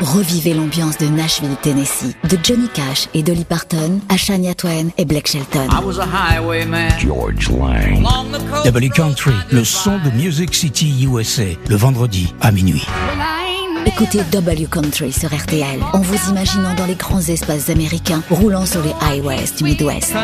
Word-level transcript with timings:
Revivez 0.00 0.54
l'ambiance 0.54 0.96
de 0.98 1.06
Nashville, 1.06 1.56
Tennessee, 1.60 2.14
de 2.28 2.38
Johnny 2.42 2.68
Cash 2.68 3.08
et 3.14 3.22
Dolly 3.22 3.44
Parton 3.44 4.00
à 4.08 4.16
Shania 4.16 4.54
Twain 4.54 4.88
et 4.96 5.04
Blake 5.04 5.26
Shelton. 5.26 5.66
George 6.98 7.50
Lang. 7.50 8.04
W 8.64 8.88
Country, 8.90 9.32
le 9.50 9.64
son 9.64 9.98
de 9.98 10.10
Music 10.10 10.54
City 10.54 11.08
USA, 11.12 11.42
le 11.68 11.76
vendredi 11.76 12.32
à 12.40 12.52
minuit. 12.52 12.86
Écoutez 13.86 14.20
W 14.30 14.66
Country 14.70 15.12
sur 15.12 15.34
RTL 15.34 15.80
en 15.92 16.00
vous 16.00 16.30
imaginant 16.30 16.74
dans 16.74 16.86
les 16.86 16.94
grands 16.94 17.20
espaces 17.20 17.68
américains 17.68 18.22
roulant 18.30 18.66
sur 18.66 18.82
les 18.82 18.94
highways 19.00 19.52
du 19.56 19.64
Midwest. 19.64 20.14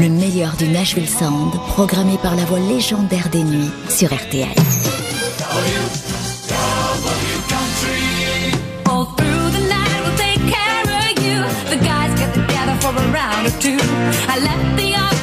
Le 0.00 0.08
meilleur 0.08 0.54
du 0.56 0.68
Nashville 0.68 1.08
Sound, 1.08 1.52
programmé 1.68 2.18
par 2.22 2.36
la 2.36 2.44
voix 2.44 2.60
légendaire 2.60 3.30
des 3.30 3.42
nuits 3.42 3.70
sur 3.88 4.12
RTL. 4.12 4.48
Or 13.48 13.60
two. 13.60 13.78
I 13.80 14.38
left 14.40 14.76
the 14.76 15.17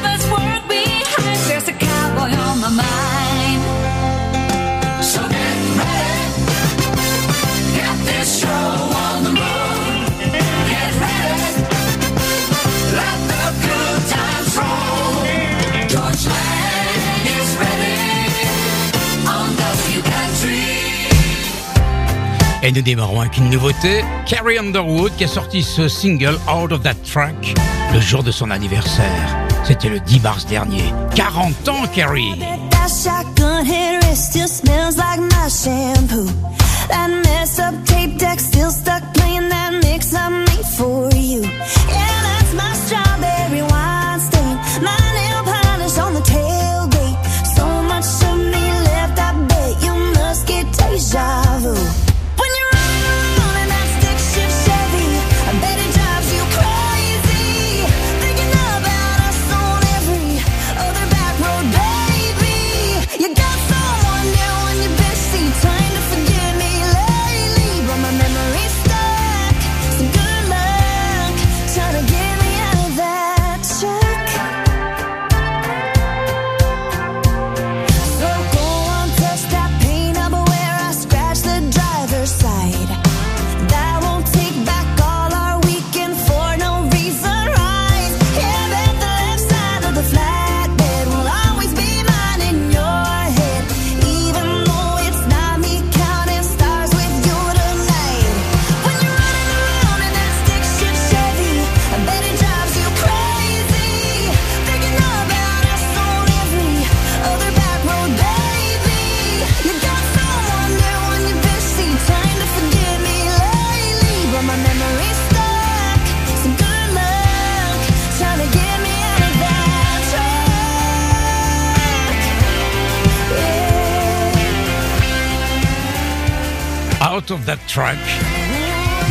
Et 22.66 22.72
nous 22.72 22.82
démarrons 22.82 23.20
avec 23.20 23.36
une 23.36 23.48
nouveauté, 23.48 24.04
Carrie 24.26 24.58
Underwood 24.58 25.12
qui 25.16 25.22
a 25.22 25.28
sorti 25.28 25.62
ce 25.62 25.86
single 25.86 26.36
Out 26.52 26.72
of 26.72 26.82
That 26.82 26.96
Track 27.08 27.54
le 27.94 28.00
jour 28.00 28.24
de 28.24 28.32
son 28.32 28.50
anniversaire. 28.50 29.36
C'était 29.62 29.88
le 29.88 30.00
10 30.00 30.18
mars 30.18 30.46
dernier. 30.46 30.82
40 31.14 31.68
ans, 31.68 31.86
Carrie 31.94 32.34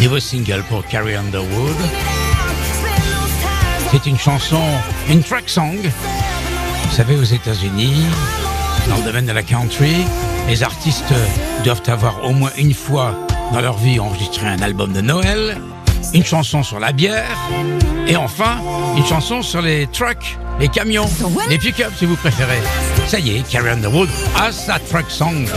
nouveau 0.05 0.19
single 0.19 0.61
pour 0.69 0.85
Carrie 0.85 1.15
Underwood. 1.15 1.75
C'est 3.89 4.05
une 4.05 4.19
chanson, 4.19 4.61
une 5.09 5.23
track 5.23 5.49
song. 5.49 5.79
Vous 5.81 6.95
savez, 6.95 7.15
aux 7.15 7.23
États-Unis, 7.23 8.05
dans 8.87 8.97
le 8.97 9.03
domaine 9.03 9.25
de 9.25 9.31
la 9.31 9.41
country, 9.41 9.95
les 10.47 10.61
artistes 10.61 11.11
doivent 11.63 11.81
avoir 11.87 12.23
au 12.23 12.33
moins 12.33 12.51
une 12.55 12.75
fois 12.75 13.15
dans 13.51 13.61
leur 13.61 13.77
vie 13.77 13.99
enregistré 13.99 14.45
un 14.45 14.61
album 14.61 14.93
de 14.93 15.01
Noël, 15.01 15.57
une 16.13 16.23
chanson 16.23 16.61
sur 16.61 16.79
la 16.79 16.91
bière, 16.91 17.39
et 18.07 18.15
enfin, 18.15 18.59
une 18.95 19.05
chanson 19.07 19.41
sur 19.41 19.63
les 19.63 19.87
trucks, 19.87 20.37
les 20.59 20.67
camions, 20.67 21.09
les 21.49 21.57
pick-up 21.57 21.93
si 21.97 22.05
vous 22.05 22.15
préférez. 22.15 22.61
Ça 23.07 23.17
y 23.17 23.37
est, 23.37 23.49
Carrie 23.49 23.71
Underwood 23.71 24.09
a 24.39 24.51
sa 24.51 24.77
track 24.77 25.09
song. 25.09 25.47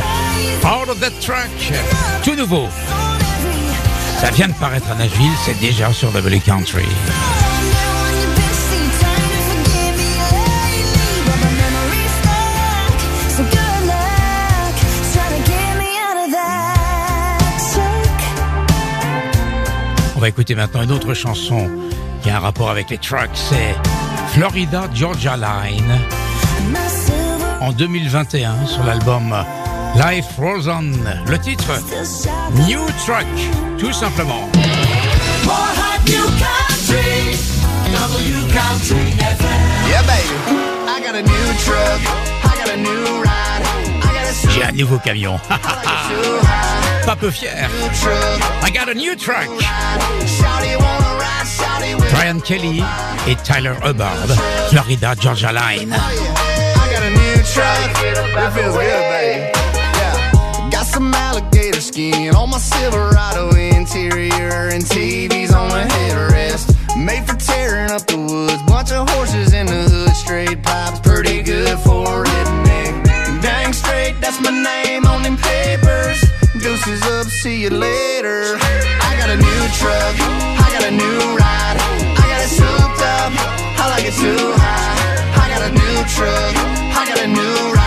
Out 0.64 0.88
of 0.88 0.98
that 1.00 1.10
track, 1.20 1.50
tout 2.24 2.34
nouveau. 2.34 2.66
Ça 4.18 4.30
vient 4.32 4.48
de 4.48 4.52
paraître 4.54 4.90
à 4.90 4.96
Nashville, 4.96 5.30
c'est 5.44 5.58
déjà 5.60 5.92
sur 5.92 6.10
W 6.10 6.40
Country. 6.40 6.84
On 20.16 20.20
va 20.20 20.28
écouter 20.28 20.56
maintenant 20.56 20.82
une 20.82 20.90
autre 20.90 21.14
chanson 21.14 21.70
qui 22.24 22.30
a 22.30 22.38
un 22.38 22.40
rapport 22.40 22.70
avec 22.70 22.90
les 22.90 22.98
trucks, 22.98 23.30
c'est 23.34 23.76
Florida 24.34 24.88
Georgia 24.92 25.36
Line 25.36 25.96
en 27.60 27.70
2021 27.70 28.66
sur 28.66 28.82
l'album 28.82 29.32
Life 29.96 30.36
Rolls 30.38 30.68
On. 30.68 30.92
Le 31.26 31.38
titre, 31.38 31.72
New 32.66 32.86
Truck, 33.04 33.26
tout 33.78 33.92
simplement. 33.92 34.48
J'ai 44.50 44.64
un 44.64 44.72
nouveau 44.72 44.98
camion. 44.98 45.40
Pas 47.06 47.16
peu 47.16 47.30
fier. 47.30 47.68
I 48.62 48.70
got 48.70 48.88
a 48.88 48.94
new 48.94 49.16
truck. 49.16 49.48
Brian 52.12 52.40
Kelly 52.40 52.82
et 53.26 53.36
Tyler 53.44 53.74
Hubbard, 53.82 54.28
Florida 54.70 55.14
Georgia 55.20 55.52
Line. 55.52 55.94
Oh, 55.94 56.38
I 56.76 56.92
got 56.92 57.02
a 57.02 57.10
new 57.10 57.42
truck. 57.42 57.90
It 58.02 58.52
feels 58.52 58.76
good, 58.76 59.10
baby. 59.10 59.57
Skin 61.98 62.32
on 62.36 62.48
my 62.50 62.58
Silverado 62.58 63.50
interior 63.56 64.70
and 64.70 64.84
TVs 64.84 65.52
on 65.52 65.68
the 65.68 65.82
headrest. 65.94 66.66
Made 66.96 67.26
for 67.26 67.34
tearing 67.34 67.90
up 67.90 68.06
the 68.06 68.16
woods. 68.16 68.62
Bunch 68.70 68.92
of 68.92 69.08
horses 69.10 69.52
in 69.52 69.66
the 69.66 69.82
hood. 69.90 70.14
Straight 70.14 70.62
pipes, 70.62 71.00
pretty 71.00 71.42
good 71.42 71.76
for 71.80 72.04
a 72.06 72.24
redneck. 72.24 73.42
Dang 73.42 73.72
straight, 73.72 74.14
that's 74.20 74.40
my 74.40 74.54
name 74.70 75.06
on 75.06 75.22
them 75.24 75.36
papers. 75.36 76.20
Deuces 76.62 77.02
up, 77.14 77.26
see 77.26 77.62
you 77.62 77.70
later. 77.70 78.56
I 79.08 79.10
got 79.18 79.30
a 79.30 79.38
new 79.48 79.62
truck. 79.80 80.14
I 80.64 80.68
got 80.76 80.84
a 80.90 80.94
new 81.02 81.18
ride. 81.34 81.78
I 82.22 82.24
got 82.32 82.40
it 82.46 82.52
souped 82.58 83.02
up. 83.16 83.32
I 83.82 83.84
like 83.94 84.04
it 84.06 84.14
too 84.22 84.44
high. 84.62 84.94
I 85.42 85.46
got 85.52 85.62
a 85.68 85.72
new 85.82 85.96
truck. 86.14 86.54
I 87.00 87.02
got 87.10 87.18
a 87.24 87.26
new 87.26 87.72
ride. 87.74 87.77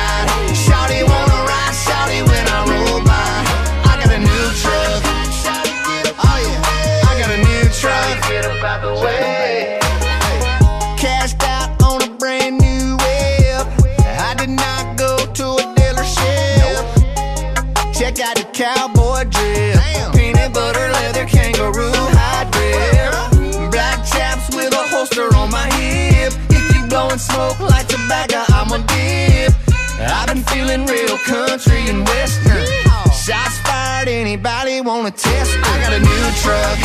Blowing 27.12 27.20
smoke 27.20 27.60
like 27.60 27.88
tobacco, 27.88 28.44
I'm 28.50 28.72
a 28.72 28.80
dip. 28.88 29.54
I've 30.00 30.28
been 30.28 30.44
feeling 30.44 30.86
real 30.86 31.18
country 31.18 31.90
and 31.90 32.08
western. 32.08 32.66
Shots 33.12 33.58
fired, 33.68 34.08
anybody 34.08 34.82
wanna 34.82 35.12
test? 35.12 35.52
I 35.58 35.80
got 35.84 35.94
a 35.94 36.00
new 36.00 36.32
truck, 36.42 36.78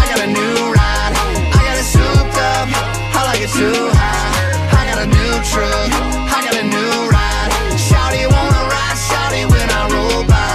I 0.00 0.04
got 0.10 0.20
a 0.20 0.26
new 0.26 0.72
ride. 0.72 1.12
I 1.52 1.60
got 1.68 1.76
it 1.76 1.88
souped 1.94 2.38
up, 2.52 2.68
I 3.14 3.20
like 3.28 3.42
it 3.42 3.52
too 3.52 3.90
high. 4.00 4.32
I 4.72 4.82
got 4.90 4.98
a 5.04 5.06
new 5.06 5.32
truck, 5.52 5.90
I 6.32 6.40
got 6.46 6.56
a 6.56 6.64
new 6.64 6.92
ride. 7.14 7.50
Shawty 7.86 8.24
wanna 8.34 8.62
ride, 8.72 8.98
shawty 9.08 9.42
when 9.52 9.68
I 9.68 9.82
roll 9.92 10.24
by. 10.24 10.54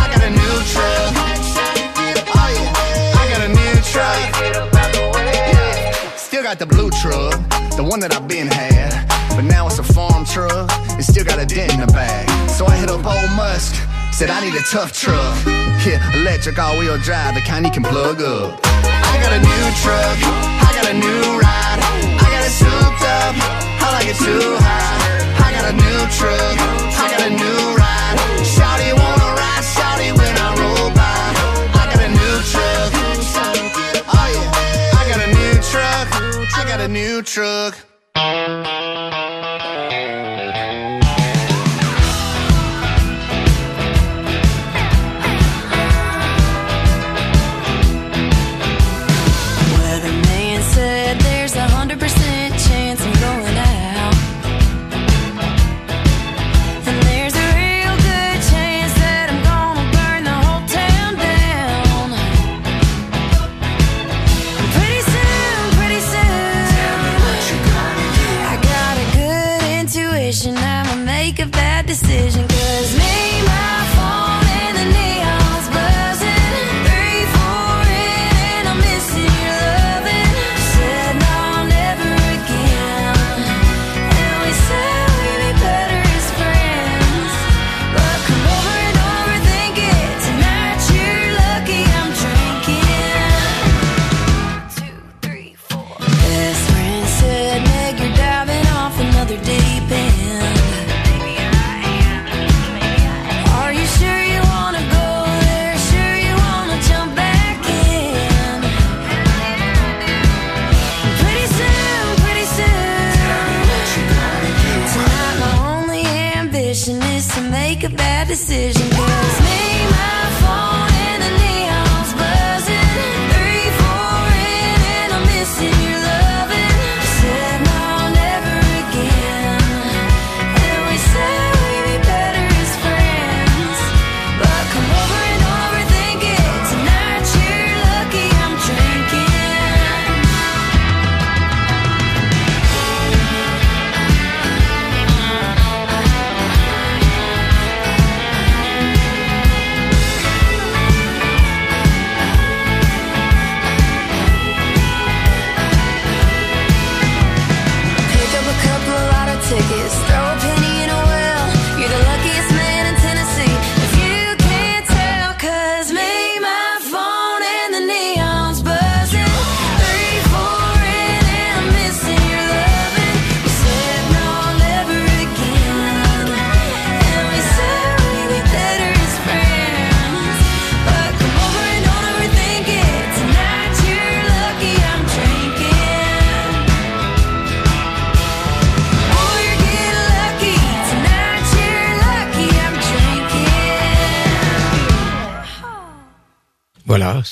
I 0.00 0.04
got 0.12 0.22
a 0.24 0.30
new 0.30 0.54
truck, 0.72 1.12
oh. 2.34 2.58
I 3.20 3.24
got 3.32 3.42
a 3.42 3.50
new 3.60 3.74
truck. 3.92 4.20
Still 6.16 6.42
got 6.42 6.58
the 6.58 6.66
blue 6.66 6.90
truck, 6.90 7.31
one 7.92 8.00
that 8.00 8.16
I've 8.16 8.26
been 8.26 8.48
had. 8.48 8.88
But 9.36 9.44
now 9.44 9.66
it's 9.68 9.78
a 9.78 9.84
farm 9.84 10.24
truck, 10.24 10.64
it 10.96 11.04
still 11.04 11.28
got 11.28 11.36
a 11.36 11.44
dent 11.44 11.76
in 11.76 11.80
the 11.84 11.92
back. 11.92 12.24
So 12.48 12.64
I 12.64 12.74
hit 12.80 12.88
up 12.88 13.04
old 13.04 13.32
Musk, 13.36 13.76
said 14.16 14.32
I 14.32 14.40
need 14.40 14.56
a 14.56 14.64
tough 14.64 14.96
truck. 14.96 15.36
Yeah, 15.84 16.00
electric 16.16 16.56
all 16.56 16.72
wheel 16.80 16.96
drive, 16.96 17.34
the 17.34 17.44
kind 17.44 17.66
you 17.66 17.72
can 17.72 17.84
plug 17.84 18.24
up. 18.24 18.64
I 18.64 19.14
got 19.20 19.36
a 19.36 19.40
new 19.44 19.64
truck, 19.84 20.16
I 20.64 20.72
got 20.72 20.88
a 20.88 20.96
new 20.96 21.36
ride. 21.36 21.80
I 22.16 22.26
got 22.32 22.42
it 22.48 22.54
souped 22.56 23.04
up, 23.20 23.36
I 23.84 23.86
like 24.00 24.08
it 24.08 24.16
too 24.16 24.56
high. 24.56 24.96
I 25.44 25.48
got 25.52 25.68
a 25.68 25.74
new 25.76 25.98
truck, 26.16 26.56
I 26.96 27.06
got 27.12 27.22
a 27.28 27.32
new 27.44 27.60
ride. 27.76 28.16
Shawty 28.40 28.96
wanna 28.96 29.20
ride, 29.20 29.21
got 36.72 36.80
a 36.80 36.88
new 36.88 37.20
truck. 37.20 37.76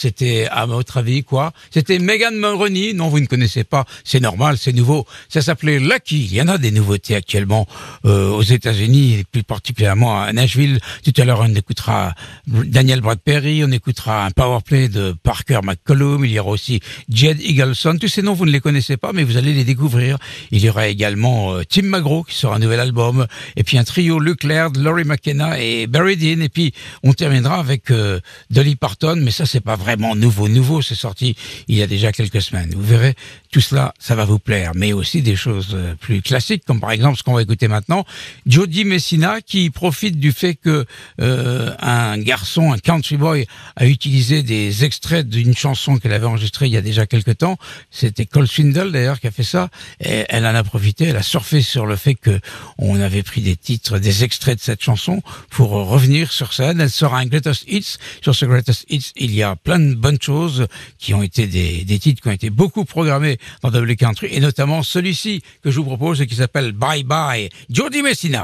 C'était 0.00 0.48
à 0.60 0.66
votre 0.66 0.98
avis 0.98 1.22
quoi? 1.22 1.52
C'était 1.70 1.98
Megan 1.98 2.34
Mulroney. 2.34 2.92
Non, 2.94 3.08
vous 3.08 3.20
ne 3.20 3.26
connaissez 3.26 3.64
pas. 3.64 3.84
C'est 4.04 4.20
normal, 4.20 4.56
c'est 4.58 4.72
nouveau. 4.72 5.06
Ça 5.28 5.42
s'appelait 5.42 5.78
Lucky. 5.78 6.24
Il 6.24 6.34
y 6.34 6.42
en 6.42 6.48
a 6.48 6.58
des 6.58 6.70
nouveautés 6.70 7.14
actuellement 7.14 7.66
euh, 8.04 8.30
aux 8.30 8.42
États-Unis, 8.42 9.24
plus 9.30 9.42
particulièrement 9.42 10.20
à 10.20 10.32
Nashville. 10.32 10.78
Tout 11.04 11.12
à 11.20 11.24
l'heure, 11.24 11.40
on 11.40 11.54
écoutera 11.54 12.14
Daniel 12.46 13.00
Bradbury, 13.00 13.64
on 13.64 13.70
écoutera 13.70 14.26
un 14.26 14.30
powerplay 14.30 14.88
de 14.88 15.14
Parker 15.22 15.60
McCollum. 15.62 16.24
Il 16.24 16.32
y 16.32 16.38
aura 16.38 16.50
aussi 16.50 16.80
Jed 17.08 17.40
Eagleson. 17.40 17.96
Tous 17.98 18.08
ces 18.08 18.22
noms, 18.22 18.34
vous 18.34 18.46
ne 18.46 18.50
les 18.50 18.60
connaissez 18.60 18.96
pas, 18.96 19.12
mais 19.12 19.24
vous 19.24 19.36
allez 19.36 19.52
les 19.52 19.64
découvrir. 19.64 20.18
Il 20.50 20.64
y 20.64 20.68
aura 20.68 20.88
également 20.88 21.54
euh, 21.54 21.62
Tim 21.68 21.82
McGraw 21.82 22.24
qui 22.24 22.36
sera 22.36 22.56
un 22.56 22.58
nouvel 22.58 22.80
album, 22.80 23.26
et 23.56 23.64
puis 23.64 23.78
un 23.78 23.84
trio 23.84 24.18
Luke 24.18 24.44
Laird, 24.44 24.76
Laurie 24.76 25.04
McKenna 25.04 25.60
et 25.60 25.86
Barry 25.86 26.16
Dean. 26.16 26.40
Et 26.42 26.48
puis 26.48 26.72
on 27.02 27.12
terminera 27.12 27.58
avec 27.58 27.90
euh, 27.90 28.20
Dolly 28.50 28.76
Parton, 28.76 29.16
mais 29.16 29.30
ça 29.30 29.46
c'est 29.46 29.60
pas 29.60 29.76
vraiment 29.76 30.14
nouveau. 30.14 30.48
Nouveau, 30.50 30.82
c'est 30.82 30.94
sorti 30.94 31.36
il 31.68 31.76
y 31.76 31.82
a 31.82 31.86
déjà 31.86 32.12
quelques 32.12 32.42
semaines. 32.42 32.72
Vous 32.74 32.82
verrez, 32.82 33.14
tout 33.50 33.60
cela, 33.60 33.94
ça 33.98 34.14
va 34.14 34.24
vous 34.24 34.38
plaire, 34.38 34.72
mais 34.76 34.92
aussi 34.92 35.22
des 35.22 35.34
choses 35.34 35.74
euh, 35.74 35.94
plus 35.96 36.22
classiques, 36.22 36.64
comme 36.64 36.80
par 36.80 36.92
exemple 36.92 37.18
ce 37.18 37.24
qu'on 37.24 37.34
va 37.34 37.42
écouter 37.42 37.66
maintenant, 37.66 38.04
Jody 38.46 38.84
Messina, 38.84 39.40
qui 39.40 39.70
profite 39.70 40.20
du 40.20 40.30
fait 40.30 40.54
que 40.54 40.86
euh, 41.20 41.74
un 41.80 42.16
garçon, 42.18 42.72
un 42.72 42.78
country 42.78 43.16
boy, 43.16 43.46
a 43.74 43.86
utilisé 43.86 44.44
des 44.44 44.84
extraits 44.84 45.28
d'une 45.28 45.56
chanson 45.56 45.98
qu'elle 45.98 46.12
avait 46.12 46.26
enregistrée 46.26 46.66
il 46.66 46.72
y 46.72 46.76
a 46.76 46.80
déjà 46.80 47.06
quelques 47.06 47.38
temps. 47.38 47.56
C'était 47.90 48.24
Cole 48.24 48.46
Swindle 48.46 48.92
d'ailleurs 48.92 49.18
qui 49.18 49.26
a 49.26 49.32
fait 49.32 49.42
ça. 49.42 49.68
Et 49.98 50.24
elle 50.28 50.46
en 50.46 50.54
a 50.54 50.62
profité, 50.62 51.06
elle 51.06 51.16
a 51.16 51.22
surfé 51.22 51.60
sur 51.60 51.86
le 51.86 51.96
fait 51.96 52.14
que 52.14 52.38
on 52.78 53.00
avait 53.00 53.24
pris 53.24 53.40
des 53.40 53.56
titres, 53.56 53.98
des 53.98 54.22
extraits 54.22 54.58
de 54.58 54.62
cette 54.62 54.82
chanson 54.82 55.22
pour 55.50 55.70
revenir 55.70 56.30
sur 56.30 56.52
scène. 56.52 56.80
Elle 56.80 56.90
sera 56.90 57.18
un 57.18 57.26
Greatest 57.26 57.64
Hits. 57.66 57.96
Sur 58.22 58.34
ce 58.34 58.46
Greatest 58.46 58.86
Hits, 58.88 59.10
il 59.16 59.34
y 59.34 59.42
a 59.42 59.56
plein 59.56 59.80
de 59.80 59.94
bonnes 59.94 60.20
choses 60.20 60.68
qui 60.98 61.14
ont 61.14 61.22
été 61.22 61.48
des, 61.48 61.84
des 61.84 61.98
titres 61.98 62.22
qui 62.22 62.28
ont 62.28 62.32
été 62.32 62.50
beaucoup 62.50 62.84
programmés 62.84 63.39
dans 63.62 63.70
Double 63.70 63.96
Country, 63.96 64.28
et 64.30 64.40
notamment 64.40 64.82
celui-ci 64.82 65.42
que 65.62 65.70
je 65.70 65.78
vous 65.78 65.84
propose 65.84 66.24
qui 66.26 66.34
s'appelle 66.34 66.72
Bye 66.72 67.04
Bye, 67.04 67.48
Jody 67.68 68.02
Messina. 68.02 68.42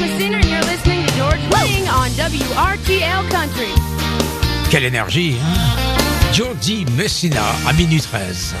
Messina 0.00 0.36
and 0.36 0.44
you're 0.46 0.62
listening 0.62 1.06
to 1.06 1.22
on 1.92 2.10
WRTL 2.10 3.28
Country. 3.28 3.72
Quelle 4.70 4.84
énergie, 4.84 5.36
hein? 5.42 6.32
Jody 6.32 6.86
Messina 6.96 7.42
à 7.66 7.72
minuit 7.72 8.00
13. 8.00 8.54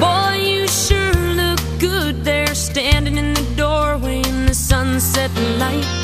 Boy, 0.00 0.38
you 0.42 0.66
sure 0.68 1.12
look 1.36 1.60
good 1.78 2.24
there 2.24 2.54
standing 2.54 3.16
in 3.16 3.34
the 3.34 3.44
doorway 3.56 4.22
in 4.26 4.46
the 4.46 4.54
sunset 4.54 5.30
light. 5.58 6.03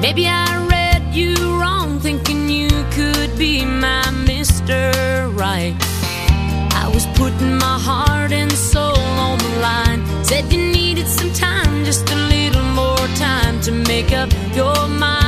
Maybe 0.00 0.28
I 0.28 0.66
read 0.66 1.12
you 1.12 1.34
wrong, 1.60 1.98
thinking 1.98 2.48
you 2.48 2.68
could 2.92 3.36
be 3.36 3.64
my 3.64 4.04
Mr. 4.30 4.92
Right. 5.36 5.74
I 6.72 6.88
was 6.94 7.04
putting 7.18 7.58
my 7.58 7.78
heart 7.78 8.30
and 8.30 8.52
soul 8.52 8.96
on 9.26 9.38
the 9.38 9.58
line. 9.60 10.24
Said 10.24 10.52
you 10.52 10.70
needed 10.72 11.08
some 11.08 11.32
time, 11.32 11.84
just 11.84 12.08
a 12.10 12.16
little 12.34 12.62
more 12.62 13.06
time 13.16 13.60
to 13.62 13.72
make 13.72 14.12
up 14.12 14.30
your 14.54 14.88
mind. 14.88 15.27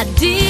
I 0.00 0.49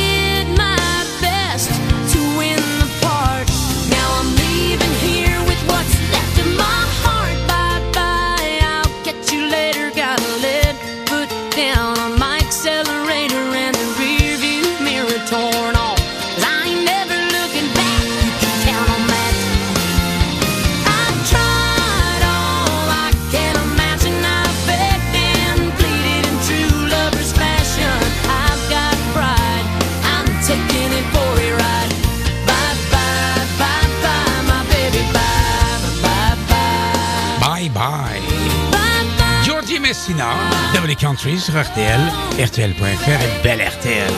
Messina, 40.11 40.35
Double 40.75 40.97
Country 40.97 41.39
sur 41.39 41.55
RTL, 41.55 42.01
RTL.fr 42.37 43.11
et 43.11 43.43
Belle 43.45 43.63
RTL. 43.63 44.13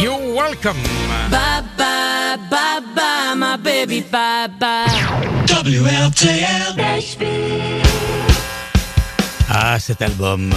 You're 0.00 0.34
welcome. 0.34 0.76
Bye 1.30 1.62
bye, 1.76 2.36
bye 2.48 2.80
bye, 2.94 3.34
my 3.34 3.56
baby. 3.56 4.02
Bye 4.02 4.48
bye. 4.60 4.86
Ah, 9.48 9.78
cet 9.80 10.00
album. 10.00 10.54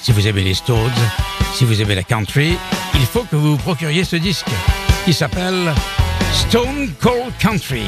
Si 0.00 0.12
vous 0.12 0.26
aimez 0.26 0.44
les 0.44 0.54
Stones, 0.54 0.90
si 1.52 1.64
vous 1.64 1.82
aimez 1.82 1.94
la 1.94 2.04
country, 2.04 2.56
il 2.94 3.06
faut 3.06 3.24
que 3.24 3.36
vous 3.36 3.52
vous 3.52 3.62
procuriez 3.62 4.04
ce 4.04 4.16
disque 4.16 4.50
qui 5.04 5.12
s'appelle 5.12 5.74
Stone 6.32 6.90
Cold 7.00 7.34
Country. 7.38 7.84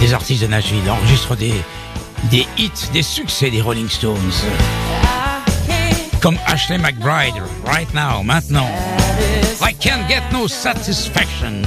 Les 0.00 0.14
artistes 0.14 0.42
de 0.42 0.46
Nashville 0.46 0.88
enregistrent 0.90 1.36
des, 1.36 1.52
des 2.30 2.46
hits, 2.56 2.90
des 2.92 3.02
succès 3.02 3.50
des 3.50 3.60
Rolling 3.60 3.88
Stones. 3.88 4.18
Comme 6.20 6.38
Ashley 6.46 6.78
McBride, 6.78 7.34
right 7.66 7.92
now, 7.94 8.22
maintenant. 8.22 8.70
I 9.60 9.72
can't 9.72 10.08
get 10.08 10.22
no 10.32 10.46
satisfaction. 10.46 11.62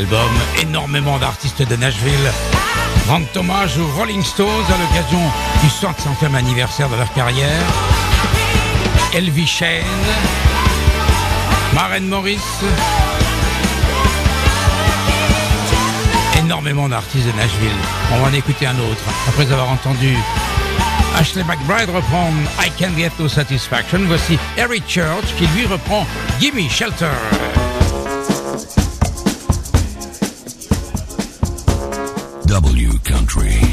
Album, 0.00 0.30
énormément 0.62 1.18
d'artistes 1.18 1.62
de 1.62 1.76
Nashville 1.76 2.32
rendent 3.06 3.26
hommage 3.36 3.76
aux 3.76 3.86
Rolling 3.98 4.22
Stones 4.22 4.48
à 4.48 4.78
l'occasion 4.78 5.20
du 5.62 5.68
65e 5.68 6.34
anniversaire 6.34 6.88
de 6.88 6.96
leur 6.96 7.12
carrière. 7.12 7.62
Elvis 9.12 9.46
Shane, 9.46 9.84
Maren 11.74 12.08
Morris, 12.08 12.38
énormément 16.38 16.88
d'artistes 16.88 17.26
de 17.26 17.36
Nashville. 17.36 17.80
On 18.14 18.20
va 18.20 18.28
en 18.28 18.32
écouter 18.32 18.66
un 18.66 18.78
autre 18.78 19.04
après 19.28 19.52
avoir 19.52 19.70
entendu 19.70 20.16
Ashley 21.18 21.44
McBride 21.44 21.90
reprend 21.90 22.30
I 22.58 22.70
Can 22.78 22.96
Get 22.96 23.12
No 23.18 23.28
Satisfaction. 23.28 24.00
Voici 24.06 24.38
Eric 24.56 24.84
Church 24.88 25.34
qui 25.36 25.46
lui 25.48 25.66
reprend 25.66 26.06
Gimme 26.40 26.70
Shelter. 26.70 27.59
Country. 33.32 33.69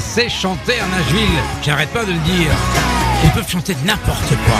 c'est 0.00 0.28
chanter 0.28 0.74
à 0.78 0.86
Nashville, 0.88 1.40
j'arrête 1.64 1.88
pas 1.90 2.04
de 2.04 2.12
le 2.12 2.18
dire. 2.18 2.50
Ils 3.24 3.30
peuvent 3.30 3.48
chanter 3.48 3.74
n'importe 3.84 4.28
quoi. 4.28 4.56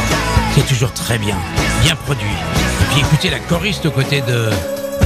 C'est 0.55 0.67
toujours 0.67 0.93
très 0.93 1.19
bien, 1.19 1.37
bien 1.83 1.95
produit. 1.95 2.25
Et 2.27 2.85
puis 2.93 3.01
écoutez 3.01 3.29
la 3.29 3.39
choriste 3.41 3.85
aux 3.85 3.91
côtés 3.91 4.23
de 4.23 4.49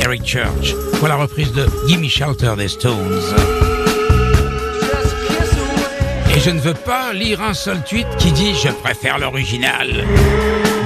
Eric 0.03 0.25
Church 0.25 0.75
pour 0.99 1.09
la 1.09 1.17
reprise 1.17 1.53
de 1.53 1.67
Gimme 1.89 2.09
Shelter 2.09 2.53
des 2.57 2.69
Stones. 2.69 3.21
Et 6.37 6.39
je 6.39 6.51
ne 6.51 6.61
veux 6.61 6.75
pas 6.75 7.13
lire 7.13 7.43
un 7.43 7.55
seul 7.55 7.83
tweet 7.83 8.07
qui 8.19 8.31
dit 8.31 8.55
je 8.55 8.69
préfère 8.69 9.19
l'original. 9.19 10.05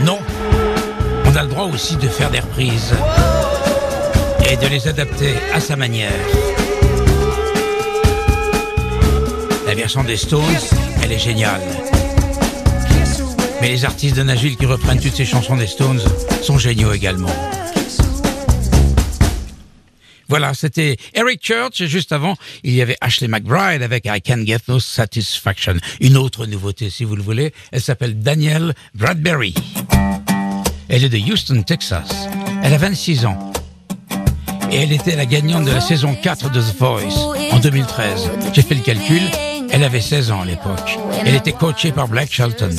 Non. 0.04 0.20
On 1.26 1.37
a 1.37 1.42
le 1.42 1.48
droit 1.48 1.64
aussi 1.64 1.96
de 1.96 2.09
faire 2.09 2.30
des 2.30 2.40
reprises 2.40 2.94
et 4.50 4.57
de 4.57 4.66
les 4.68 4.88
adapter 4.88 5.35
à 5.52 5.61
sa 5.61 5.76
manière. 5.76 6.12
La 9.74 9.80
version 9.80 10.04
des 10.04 10.16
Stones, 10.16 10.44
elle 11.02 11.10
est 11.10 11.18
géniale. 11.18 11.60
Mais 13.60 13.70
les 13.70 13.84
artistes 13.84 14.14
de 14.14 14.22
Nashville 14.22 14.56
qui 14.56 14.66
reprennent 14.66 15.00
toutes 15.00 15.16
ces 15.16 15.24
chansons 15.24 15.56
des 15.56 15.66
Stones 15.66 16.00
sont 16.42 16.58
géniaux 16.58 16.92
également. 16.92 17.34
Voilà, 20.28 20.54
c'était 20.54 20.96
Eric 21.12 21.44
Church 21.44 21.80
et 21.80 21.88
juste 21.88 22.12
avant, 22.12 22.37
il 22.62 22.72
y 22.72 22.82
avait 22.82 22.96
Ashley 23.00 23.26
McBride 23.26 23.82
avec 23.82 24.06
I 24.06 24.22
Can 24.22 24.44
Get 24.46 24.60
No 24.68 24.78
Satisfaction. 24.78 25.74
Une 26.00 26.18
autre 26.18 26.46
nouveauté, 26.46 26.88
si 26.88 27.02
vous 27.02 27.16
le 27.16 27.24
voulez, 27.24 27.52
elle 27.72 27.82
s'appelle 27.82 28.20
Danielle 28.20 28.74
Bradbury. 28.94 29.56
Elle 30.88 31.02
est 31.02 31.08
de 31.08 31.18
Houston, 31.18 31.64
Texas. 31.64 32.28
Elle 32.62 32.74
a 32.74 32.78
26 32.78 33.26
ans. 33.26 33.52
Et 34.70 34.76
elle 34.76 34.92
était 34.92 35.16
la 35.16 35.26
gagnante 35.26 35.64
de 35.64 35.72
la 35.72 35.80
saison 35.80 36.14
4 36.14 36.52
de 36.52 36.60
The 36.60 36.76
Voice 36.78 37.50
en 37.50 37.58
2013. 37.58 38.30
J'ai 38.52 38.62
fait 38.62 38.76
le 38.76 38.80
calcul, 38.80 39.22
elle 39.74 39.82
avait 39.82 40.00
16 40.00 40.30
ans 40.30 40.42
à 40.42 40.44
l'époque. 40.44 40.98
Elle 41.26 41.34
était 41.34 41.52
coachée 41.52 41.90
par 41.90 42.06
Black 42.06 42.30
Shelton. 42.30 42.70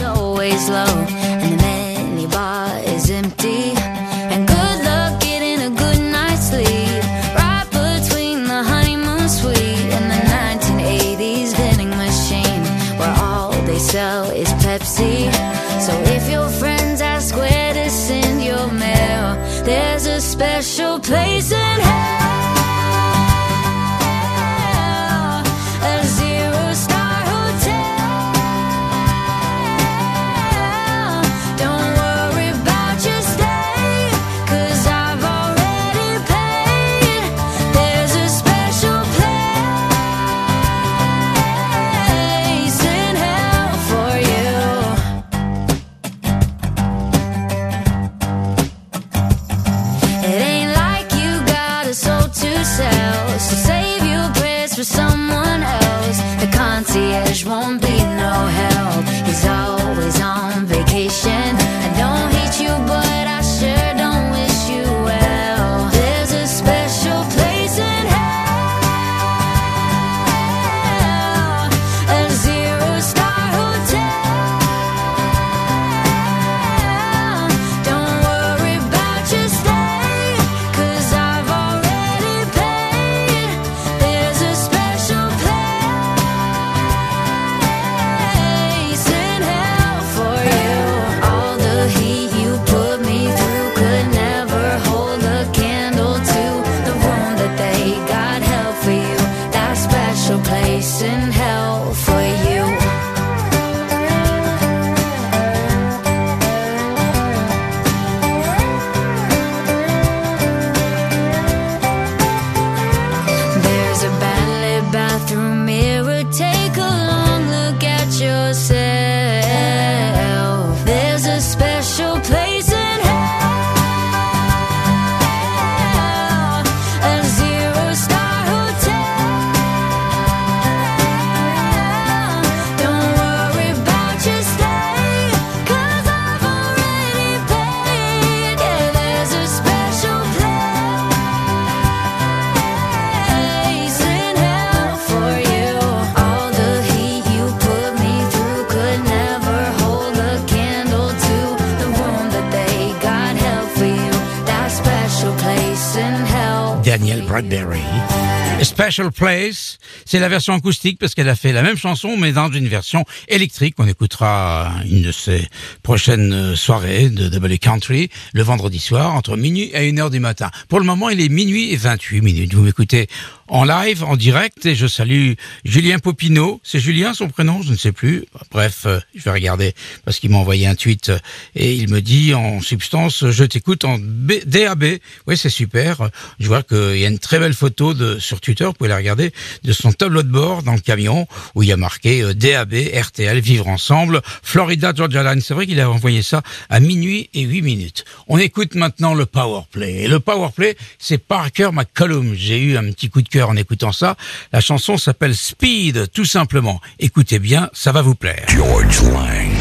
Special 158.85 159.11
Place, 159.11 159.79
c'est 160.05 160.19
la 160.19 160.29
version 160.29 160.53
acoustique 160.53 160.99
parce 160.99 161.15
qu'elle 161.15 161.27
a 161.27 161.35
fait 161.35 161.51
la 161.51 161.63
même 161.63 161.75
chanson 161.75 162.17
mais 162.17 162.33
dans 162.33 162.51
une 162.51 162.67
version 162.67 163.03
électrique. 163.27 163.73
On 163.79 163.87
écoutera 163.87 164.71
une 164.87 165.01
de 165.01 165.11
ses 165.11 165.47
prochaines 165.81 166.55
soirées 166.55 167.09
de 167.09 167.27
Double 167.27 167.57
Country 167.57 168.11
le 168.33 168.43
vendredi 168.43 168.77
soir 168.77 169.15
entre 169.15 169.37
minuit 169.37 169.71
et 169.73 169.89
1 169.89 169.97
heure 169.97 170.11
du 170.11 170.19
matin. 170.19 170.51
Pour 170.69 170.79
le 170.79 170.85
moment, 170.85 171.09
il 171.09 171.19
est 171.19 171.29
minuit 171.29 171.73
et 171.73 171.77
28 171.77 172.21
minutes. 172.21 172.53
Vous 172.53 172.61
m'écoutez 172.61 173.07
en 173.47 173.63
live, 173.63 174.03
en 174.03 174.15
direct 174.15 174.65
et 174.65 174.75
je 174.75 174.87
salue 174.87 175.33
Julien 175.63 175.99
Popino. 175.99 176.59
C'est 176.63 176.79
Julien 176.79 177.13
son 177.13 177.29
prénom, 177.29 177.61
je 177.61 177.71
ne 177.71 177.77
sais 177.77 177.91
plus. 177.91 178.25
Bref, 178.51 178.83
euh, 178.85 178.99
je 179.15 179.23
vais 179.23 179.31
regarder 179.31 179.73
parce 180.03 180.19
qu'il 180.19 180.31
m'a 180.31 180.37
envoyé 180.37 180.65
un 180.67 180.75
tweet 180.75 181.09
euh, 181.09 181.19
et 181.55 181.75
il 181.75 181.89
me 181.89 182.01
dit 182.01 182.33
en 182.33 182.61
substance, 182.61 183.29
je 183.29 183.43
t'écoute 183.43 183.85
en 183.85 183.97
DAB. 183.99 184.83
Oui, 185.27 185.37
c'est 185.37 185.49
super. 185.49 186.09
Je 186.39 186.47
vois 186.47 186.63
qu'il 186.63 186.97
y 186.97 187.05
a 187.05 187.07
une 187.07 187.19
très 187.19 187.39
belle 187.39 187.53
photo 187.53 187.93
de, 187.93 188.17
sur 188.19 188.41
Twitter, 188.41 188.69
vous 188.75 188.79
pouvez 188.79 188.89
la 188.89 188.97
regarder, 188.97 189.31
de 189.63 189.71
son 189.71 189.93
tableau 189.93 190.21
de 190.21 190.27
bord 190.27 190.61
dans 190.61 190.73
le 190.73 190.81
camion 190.81 191.27
où 191.55 191.63
il 191.63 191.69
y 191.69 191.71
a 191.71 191.77
marqué 191.77 192.21
euh, 192.21 192.33
DAB, 192.33 192.73
RTL, 192.93 193.39
Vivre 193.39 193.69
Ensemble, 193.69 194.21
Florida 194.43 194.91
Georgia 194.93 195.23
Line. 195.23 195.39
C'est 195.39 195.53
vrai 195.53 195.65
qu'il 195.65 195.79
a 195.79 195.89
envoyé 195.89 196.21
ça 196.21 196.41
à 196.69 196.81
minuit 196.81 197.29
et 197.33 197.43
8 197.43 197.61
minutes. 197.61 198.03
On 198.27 198.37
écoute 198.37 198.75
maintenant 198.75 199.13
le 199.13 199.25
Power 199.25 199.61
Play. 199.71 200.03
Et 200.03 200.07
le 200.09 200.19
Power 200.19 200.49
Play, 200.53 200.75
c'est 200.99 201.17
Parker 201.17 201.69
McCollum. 201.71 202.33
J'ai 202.35 202.59
eu 202.59 202.75
un 202.75 202.91
petit 202.91 203.09
coup 203.09 203.21
de 203.21 203.29
cœur 203.29 203.49
en 203.49 203.55
écoutant 203.55 203.93
ça. 203.93 204.17
La 204.51 204.59
chanson 204.59 204.97
s'appelle 204.97 205.35
Speed, 205.35 206.11
tout 206.11 206.25
simplement. 206.25 206.81
Écoutez 206.99 207.39
bien, 207.39 207.69
ça 207.71 207.93
va 207.93 208.01
vous 208.01 208.15
plaire. 208.15 208.45
George 208.49 209.03
Lang. 209.03 209.54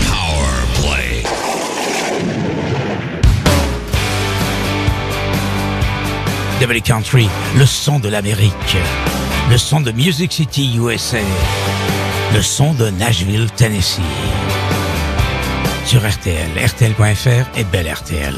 Double 6.61 6.81
Country, 6.81 7.29
le 7.57 7.67
son 7.67 7.99
de 7.99 8.09
l'Amérique, 8.09 8.77
le 9.51 9.59
son 9.59 9.81
de 9.81 9.93
Music 9.93 10.33
City, 10.33 10.77
USA, 10.77 11.19
le 12.33 12.43
son 12.43 12.75
de 12.75 12.90
Nashville, 12.90 13.51
Tennessee. 13.57 14.01
Sur 15.85 16.09
RTL, 16.09 16.51
RTL.fr 16.57 17.59
et 17.59 17.64
Belle 17.64 17.93
RTL. 17.93 18.35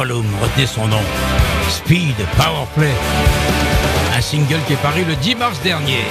Retenez 0.00 0.66
son 0.66 0.86
nom. 0.86 1.00
Speed, 1.68 2.14
Powerplay. 2.36 2.94
Un 4.16 4.20
single 4.20 4.60
qui 4.68 4.74
est 4.74 4.76
paru 4.76 5.02
le 5.04 5.16
10 5.16 5.34
mars 5.34 5.60
dernier. 5.60 6.04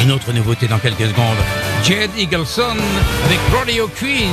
Une 0.00 0.12
autre 0.12 0.32
nouveauté 0.32 0.68
dans 0.68 0.78
quelques 0.78 1.08
secondes. 1.08 1.38
Jed 1.82 2.10
Eagleson 2.16 2.76
avec 3.24 3.40
Rodeo 3.52 3.88
Queen. 3.88 4.30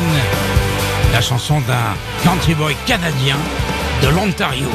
La 1.11 1.21
chanson 1.21 1.59
d'un 1.61 1.95
country 2.23 2.53
boy 2.53 2.75
canadien 2.85 3.37
de 4.03 4.09
l'Ontario. 4.09 4.67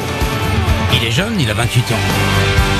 Il 0.95 1.07
est 1.07 1.11
jeune, 1.11 1.39
il 1.39 1.49
a 1.49 1.53
28 1.53 1.79
ans. 1.79 2.72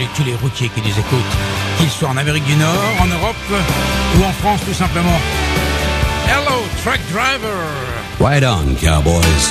Et 0.00 0.06
tous 0.14 0.22
les 0.22 0.36
routiers 0.36 0.68
qui 0.68 0.80
nous 0.80 0.96
écoutent, 0.96 1.36
qu'ils 1.76 1.90
soient 1.90 2.10
en 2.10 2.16
Amérique 2.16 2.44
du 2.44 2.54
Nord, 2.54 2.84
en 3.00 3.06
Europe 3.06 3.34
ou 4.16 4.22
en 4.22 4.32
France 4.34 4.60
tout 4.64 4.72
simplement. 4.72 5.18
Hello, 6.28 6.62
truck 6.84 7.00
driver! 7.10 7.66
Right 8.20 8.44
on, 8.44 8.76
cowboys. 8.76 9.50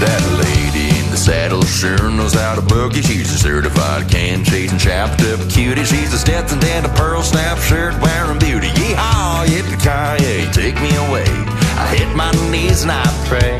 That 0.00 0.20
lady 0.36 0.90
in 1.00 1.10
the 1.10 1.16
saddle 1.16 1.62
sure 1.62 2.10
knows 2.10 2.34
how 2.34 2.56
to 2.56 2.60
boogie. 2.60 3.02
She's 3.02 3.32
a 3.32 3.38
certified 3.38 4.10
can 4.10 4.44
chasing 4.44 4.76
chopped 4.76 5.22
up 5.22 5.40
cutie. 5.48 5.84
She's 5.84 6.12
a 6.12 6.18
Stetson 6.18 6.62
and 6.62 6.84
a 6.84 6.90
pearl 6.90 7.22
snap 7.22 7.56
shirt 7.56 7.98
wearing 8.02 8.38
beauty. 8.38 8.68
Yeehaw, 8.68 9.46
yippee 9.46 9.78
ki 9.80 10.52
take 10.52 10.74
me 10.82 10.94
away. 10.96 11.49
I 11.80 11.86
hit 11.96 12.14
my 12.14 12.30
knees 12.52 12.82
and 12.84 12.92
I 12.92 13.08
pray. 13.24 13.56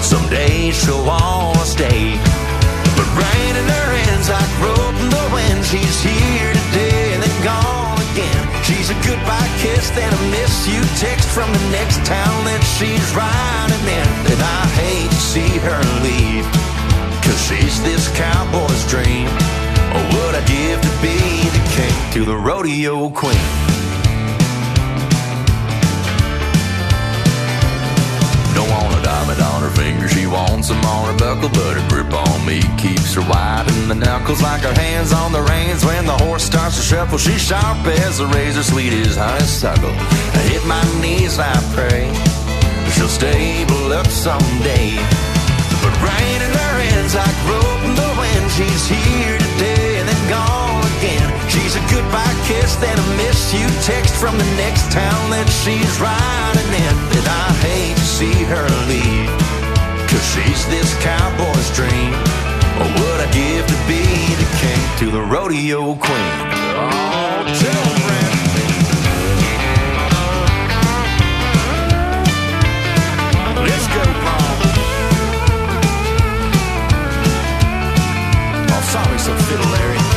Someday 0.00 0.72
she'll 0.72 1.04
wanna 1.04 1.60
stay. 1.68 2.16
But 2.96 3.08
rain 3.20 3.52
in 3.60 3.66
her 3.68 3.90
hands 4.00 4.32
like 4.32 4.52
rope 4.64 4.96
in 4.96 5.10
the 5.12 5.26
wind. 5.28 5.60
She's 5.60 6.00
here 6.00 6.52
today 6.56 7.12
and 7.12 7.20
then 7.20 7.36
gone 7.44 8.00
again. 8.08 8.42
She's 8.64 8.88
a 8.88 8.96
goodbye 9.04 9.52
kiss, 9.60 9.90
then 9.92 10.08
a 10.08 10.20
miss 10.32 10.66
you 10.72 10.80
text 10.96 11.28
from 11.36 11.52
the 11.52 11.64
next 11.68 12.00
town 12.08 12.38
that 12.48 12.64
she's 12.80 13.04
riding 13.12 13.86
in. 13.92 14.08
And 14.32 14.40
I 14.40 14.62
hate 14.80 15.12
to 15.12 15.22
see 15.32 15.52
her 15.68 15.82
leave. 16.00 16.48
Cause 17.20 17.40
she's 17.44 17.76
this 17.84 18.08
cowboy's 18.16 18.84
dream. 18.88 19.28
Or 19.92 20.02
would 20.16 20.34
I 20.34 20.42
give 20.48 20.80
to 20.80 20.92
be 21.04 21.20
the 21.52 21.64
king 21.76 21.96
to 22.16 22.24
the 22.24 22.36
rodeo 22.36 23.10
queen? 23.10 23.73
Her 31.06 31.18
buckle, 31.18 31.48
but 31.50 31.76
her 31.76 31.88
grip 31.88 32.12
on 32.12 32.46
me 32.46 32.60
keeps 32.76 33.14
her 33.14 33.26
wide 33.28 33.66
in 33.68 33.88
the 33.88 33.94
knuckles 33.94 34.42
like 34.42 34.62
her 34.62 34.74
hands 34.74 35.12
on 35.12 35.32
the 35.32 35.42
reins 35.42 35.84
when 35.84 36.06
the 36.06 36.16
horse 36.24 36.44
starts 36.44 36.76
to 36.76 36.82
shuffle. 36.82 37.18
She's 37.18 37.42
sharp 37.42 37.86
as 38.04 38.20
a 38.20 38.26
razor, 38.26 38.62
sweet 38.62 38.92
as 38.92 39.16
honeysuckle. 39.16 39.90
I 39.90 40.40
hit 40.50 40.64
my 40.66 40.82
knees, 41.00 41.38
I 41.38 41.54
pray 41.74 42.12
she'll 42.94 43.08
stable 43.08 43.92
up 43.92 44.06
someday. 44.06 44.94
But 45.82 45.94
rain 46.00 46.38
in 46.40 46.52
her 46.52 46.76
hands 46.86 47.14
like 47.14 47.36
rope 47.50 47.82
in 47.84 47.94
the 47.94 48.10
wind. 48.16 48.46
She's 48.54 48.84
here 48.86 49.38
today 49.38 49.98
and 50.00 50.08
then 50.08 50.22
gone 50.30 50.84
again. 50.98 51.28
She's 51.50 51.76
a 51.76 51.82
goodbye 51.92 52.36
kiss, 52.46 52.76
then 52.76 52.96
a 52.96 53.06
miss 53.18 53.52
you 53.52 53.66
text 53.82 54.14
from 54.14 54.38
the 54.38 54.48
next 54.56 54.90
town 54.92 55.30
that 55.30 55.48
she's 55.62 55.94
riding 56.00 56.70
in. 56.72 56.96
And 57.18 57.26
I 57.28 57.48
hate 57.66 57.96
to 57.96 58.06
see 58.18 58.36
her 58.44 58.66
leave. 58.88 59.43
She's 60.30 60.66
this 60.66 60.94
cowboy's 61.02 61.70
dream. 61.76 62.12
Or 62.80 62.88
would 62.98 63.20
I 63.20 63.28
give 63.32 63.66
to 63.66 63.78
be 63.86 64.02
the 64.42 64.48
king 64.58 64.82
to 64.98 65.10
the 65.10 65.22
rodeo 65.22 65.94
queen? 65.94 66.34
Oh, 66.76 67.44
tell 67.62 67.84
Brent. 68.04 68.34
Let's 73.66 73.86
go, 73.94 74.04
Paul. 74.24 74.54
Oh, 78.72 78.82
sorry, 78.94 79.18
so 79.18 79.32
fiddle, 79.46 79.70
Larry. 79.70 80.13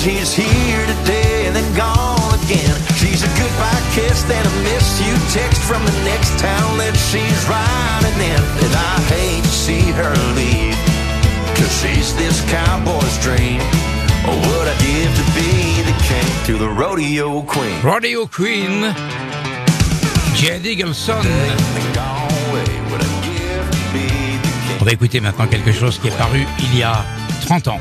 She's 0.00 0.32
here 0.32 0.86
today 0.86 1.44
and 1.44 1.54
then 1.54 1.76
gone 1.76 2.32
again. 2.40 2.72
She's 2.96 3.22
a 3.22 3.28
goodbye 3.36 3.84
kiss, 3.92 4.22
then 4.22 4.40
a 4.40 4.54
miss 4.64 4.98
you 4.98 5.12
text 5.28 5.60
from 5.60 5.84
the 5.84 5.92
next 6.08 6.38
town 6.40 6.78
that 6.80 6.96
she's 7.12 7.40
riding 7.44 8.16
in. 8.16 8.40
And 8.64 8.72
I 8.72 8.96
hate 9.12 9.44
to 9.44 9.50
see 9.52 9.92
her 9.92 10.16
leave. 10.32 10.72
Cause 11.52 11.68
she's 11.84 12.16
this 12.16 12.40
cowboy's 12.48 13.16
dream. 13.20 13.60
Or 14.24 14.32
would 14.40 14.68
I 14.72 14.76
give 14.80 15.12
to 15.20 15.26
be 15.36 15.84
the 15.84 15.96
king 16.08 16.32
to 16.48 16.56
the 16.56 16.70
rodeo 16.70 17.42
queen? 17.42 17.76
Rodeo 17.84 18.24
Queen, 18.24 18.96
Jed 20.32 20.64
Eagleson. 20.64 21.20
On 24.80 24.84
va 24.86 24.92
écouter 24.92 25.20
maintenant 25.20 25.46
quelque 25.46 25.72
chose 25.72 25.98
qui 25.98 26.08
est 26.08 26.16
paru 26.16 26.46
il 26.58 26.78
y 26.78 26.82
a 26.82 27.04
30 27.44 27.68
ans. 27.68 27.80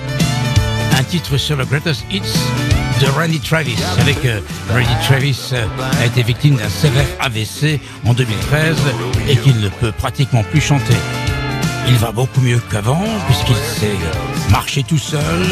Titre 1.09 1.37
sur 1.37 1.55
le 1.55 1.65
Greatest 1.65 2.05
Hits 2.11 2.21
de 3.01 3.07
Randy 3.07 3.39
Travis. 3.39 3.73
Vous 3.73 3.97
savez 3.97 4.13
que 4.13 4.41
Randy 4.71 5.07
Travis 5.07 5.49
euh, 5.53 5.65
a 5.99 6.05
été 6.05 6.21
victime 6.21 6.55
d'un 6.55 6.69
sévère 6.69 7.07
AVC 7.19 7.79
en 8.05 8.13
2013 8.13 8.77
et 9.27 9.35
qu'il 9.37 9.59
ne 9.59 9.69
peut 9.69 9.91
pratiquement 9.91 10.43
plus 10.43 10.61
chanter. 10.61 10.93
Il 11.87 11.95
va 11.95 12.11
beaucoup 12.11 12.41
mieux 12.41 12.61
qu'avant 12.71 13.03
puisqu'il 13.25 13.55
sait 13.55 13.95
marcher 14.51 14.83
tout 14.83 14.99
seul, 14.99 15.47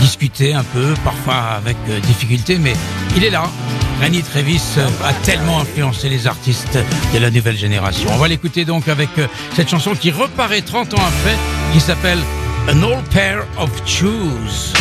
discuter 0.00 0.54
un 0.54 0.64
peu, 0.64 0.94
parfois 1.04 1.36
avec 1.56 1.76
euh, 1.88 2.00
difficulté, 2.00 2.58
mais 2.58 2.74
il 3.16 3.22
est 3.22 3.30
là. 3.30 3.44
Randy 4.02 4.22
Travis 4.24 4.62
a 5.04 5.12
tellement 5.24 5.60
influencé 5.60 6.08
les 6.08 6.26
artistes 6.26 6.78
de 7.14 7.18
la 7.20 7.30
nouvelle 7.30 7.56
génération. 7.56 8.10
On 8.12 8.18
va 8.18 8.26
l'écouter 8.26 8.64
donc 8.64 8.88
avec 8.88 9.10
euh, 9.18 9.28
cette 9.54 9.68
chanson 9.68 9.94
qui 9.94 10.10
reparaît 10.10 10.62
30 10.62 10.94
ans 10.94 11.02
après, 11.06 11.36
qui 11.72 11.78
s'appelle 11.78 12.18
An 12.68 12.82
Old 12.82 13.04
Pair 13.10 13.46
of 13.56 13.70
Shoes. 13.86 14.72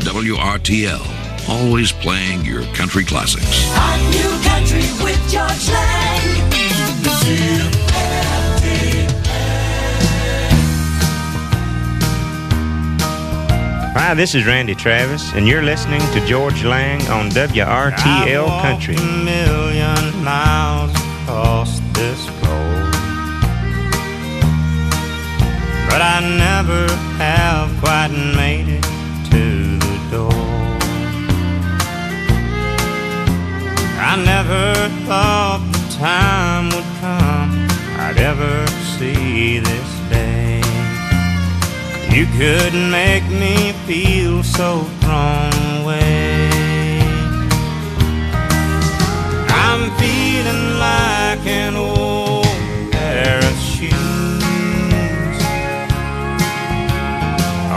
WRTL, 0.00 1.48
always 1.48 1.92
playing 1.92 2.44
your 2.44 2.64
country 2.74 3.04
classics. 3.04 3.68
Hot 3.70 4.00
new 4.10 4.42
country 4.42 4.82
with 5.04 5.20
Georges 5.30 5.70
Lang. 5.70 5.94
Hi, 13.96 14.14
this 14.14 14.34
is 14.34 14.44
Randy 14.44 14.74
Travis, 14.74 15.32
and 15.34 15.46
you're 15.46 15.62
listening 15.62 16.00
to 16.00 16.26
Georges 16.26 16.64
Lang 16.64 17.00
on 17.12 17.30
WRTL 17.30 18.60
Country. 18.60 18.96
But 25.94 26.02
I 26.02 26.18
never 26.18 26.92
have 27.22 27.70
quite 27.78 28.10
made 28.34 28.66
it 28.68 28.82
to 29.30 29.78
the 29.78 29.96
door. 30.10 30.48
I 34.10 34.16
never 34.32 34.88
thought 35.06 35.62
the 35.70 35.84
time 35.96 36.64
would 36.74 36.90
come 36.98 37.68
I'd 38.04 38.18
ever 38.18 38.66
see 38.98 39.60
this 39.60 39.90
day. 40.10 40.58
You 42.10 42.26
couldn't 42.38 42.90
make 42.90 43.28
me 43.28 43.70
feel 43.86 44.42
so 44.42 44.82
thrown 45.00 45.54
away. 45.80 46.50
I'm 49.46 49.92
feeling 50.02 50.76
like 50.76 51.46
an 51.46 51.76
old 51.76 51.93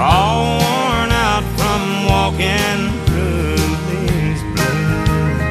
all 0.10 0.60
worn 0.60 1.12
out 1.12 1.44
from 1.58 1.82
walking 2.08 2.80
through 3.06 3.58
these 3.92 4.42
blues. 4.54 5.42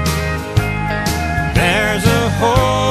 There's 1.55 2.05
a 2.07 2.31
hole 2.39 2.86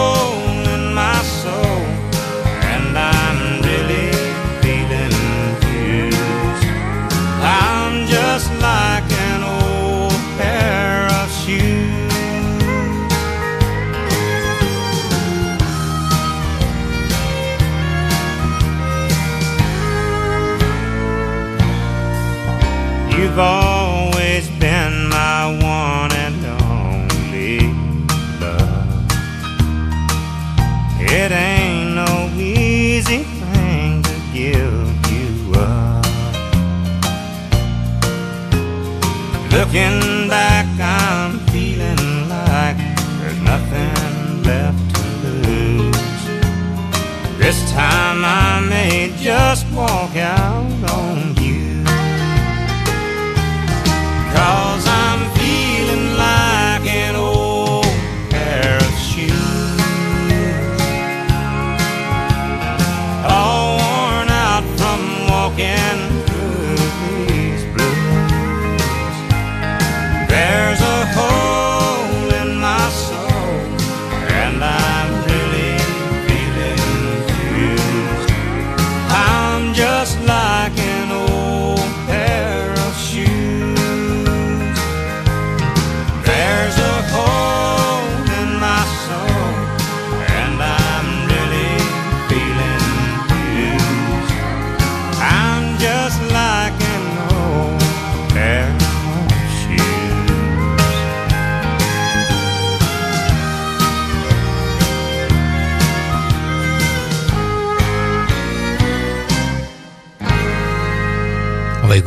You've 23.35 23.43
always 23.43 24.47
been 24.61 25.09
my 25.09 25.47
one 25.61 26.11
and 26.13 26.45
only 26.71 27.67
love. 28.39 29.11
It 31.01 31.33
ain't 31.33 31.95
no 31.95 32.29
easy 32.37 33.23
thing 33.23 34.03
to 34.03 34.15
give 34.31 34.87
you 35.11 35.51
up. 35.53 36.05
Looking 39.51 40.29
back, 40.29 40.65
I'm 40.79 41.39
feeling 41.51 42.29
like 42.29 42.77
there's 43.19 43.41
nothing 43.41 44.43
left 44.43 44.95
to 44.95 45.27
lose. 45.49 46.23
This 47.37 47.59
time 47.73 48.23
I 48.23 48.65
may 48.69 49.13
just 49.17 49.69
walk 49.73 50.15
out 50.15 50.64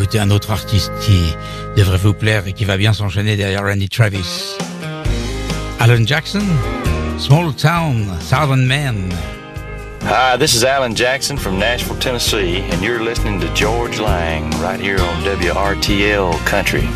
écouter 0.09 0.21
un 0.21 0.31
autre 0.31 0.51
artiste 0.51 0.91
qui 1.03 1.35
devrait 1.77 1.99
vous 1.99 2.15
plaire 2.15 2.47
et 2.47 2.55
qui 2.55 2.65
va 2.65 2.79
bien 2.79 2.95
s'enchaîner 2.95 3.37
derrière 3.37 3.63
Randy 3.63 3.91
Travis. 3.91 4.57
Alan 5.81 6.07
Jackson, 6.07 6.43
Small 7.19 7.53
Town, 7.55 8.07
Southern 8.21 8.65
Man. 8.65 9.13
Hi, 10.05 10.39
this 10.39 10.55
is 10.55 10.65
Alan 10.65 10.95
Jackson 10.95 11.37
from 11.37 11.59
Nashville, 11.59 11.99
Tennessee, 11.99 12.63
and 12.71 12.83
you're 12.83 13.03
listening 13.03 13.39
to 13.41 13.53
Georges 13.53 14.01
Lang 14.01 14.51
right 14.63 14.81
here 14.81 14.99
on 14.99 15.23
WRTL 15.25 16.33
Country. 16.47 16.89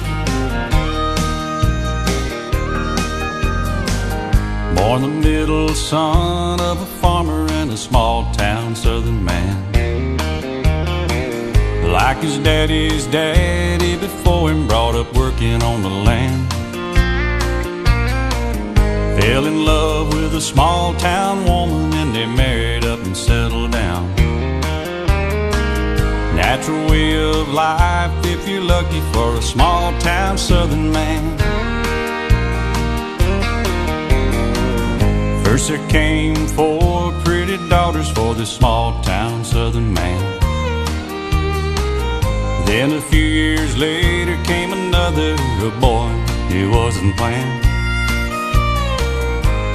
Born 4.74 5.02
the 5.02 5.08
middle 5.08 5.68
son 5.74 6.60
of 6.60 6.80
a 6.80 6.86
farmer 7.02 7.46
in 7.60 7.68
a 7.68 7.76
small 7.76 8.32
town 8.32 8.74
southern 8.74 9.22
man. 9.22 10.01
Like 11.92 12.22
his 12.22 12.38
daddy's 12.38 13.06
daddy 13.06 13.96
before 13.96 14.50
him, 14.50 14.66
brought 14.66 14.94
up 14.94 15.12
working 15.14 15.62
on 15.62 15.82
the 15.82 15.90
land. 15.90 16.50
Fell 19.20 19.44
in 19.44 19.66
love 19.66 20.14
with 20.14 20.34
a 20.34 20.40
small 20.40 20.94
town 20.94 21.44
woman 21.44 21.92
and 21.92 22.14
they 22.14 22.24
married 22.24 22.86
up 22.86 22.98
and 23.04 23.14
settled 23.14 23.72
down. 23.72 24.08
Natural 26.34 26.90
way 26.90 27.14
of 27.22 27.48
life 27.52 28.24
if 28.24 28.48
you're 28.48 28.62
lucky 28.62 29.02
for 29.12 29.36
a 29.36 29.42
small 29.42 29.92
town 30.00 30.38
southern 30.38 30.90
man. 30.90 31.22
First 35.44 35.68
there 35.68 35.88
came 35.90 36.36
four 36.56 37.12
pretty 37.22 37.58
daughters 37.68 38.10
for 38.10 38.34
this 38.34 38.50
small 38.50 38.98
town 39.02 39.44
southern 39.44 39.92
man. 39.92 40.41
Then 42.66 42.92
a 42.92 43.00
few 43.00 43.24
years 43.24 43.76
later 43.76 44.36
came 44.44 44.72
another, 44.72 45.34
a 45.66 45.70
boy 45.80 46.10
he 46.48 46.66
wasn't 46.66 47.16
planned. 47.16 47.64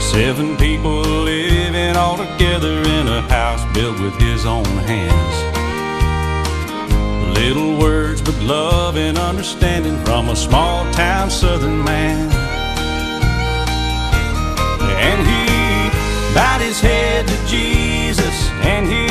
Seven 0.01 0.57
people 0.57 1.01
living 1.01 1.95
all 1.95 2.17
together 2.17 2.81
in 2.81 3.07
a 3.07 3.21
house 3.29 3.63
built 3.73 3.99
with 3.99 4.15
his 4.19 4.45
own 4.45 4.65
hands. 4.65 5.35
Little 7.37 7.77
words, 7.77 8.21
but 8.21 8.35
love 8.41 8.97
and 8.97 9.17
understanding 9.17 9.97
from 10.03 10.29
a 10.29 10.35
small 10.35 10.91
town 10.93 11.29
southern 11.29 11.83
man. 11.83 12.31
And 15.07 15.19
he 15.31 16.33
bowed 16.33 16.61
his 16.61 16.79
head 16.79 17.27
to 17.27 17.37
Jesus, 17.47 18.49
and 18.63 18.87
he 18.87 19.07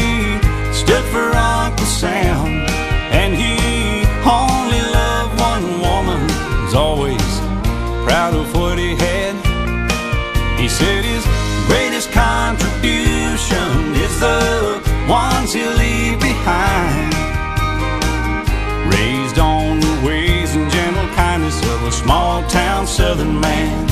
stood 0.74 1.04
for 1.04 1.30
Uncle 1.36 1.86
Sam. 1.86 2.75
Proud 8.30 8.40
of 8.40 8.56
what 8.56 8.78
he 8.78 8.94
had. 8.96 9.34
He 10.58 10.68
said 10.68 11.04
his 11.04 11.24
greatest 11.66 12.10
contribution 12.10 13.94
is 13.94 14.18
the 14.20 14.82
ones 15.08 15.52
he'll 15.52 15.70
leave 15.74 16.18
behind. 16.18 17.14
Raised 18.92 19.38
on 19.38 19.80
the 19.80 20.06
ways 20.06 20.56
and 20.56 20.70
gentle 20.70 21.08
kindness 21.14 21.58
of 21.74 21.82
a 21.84 21.92
small 21.92 22.42
town 22.48 22.86
southern 22.86 23.40
man. 23.40 23.86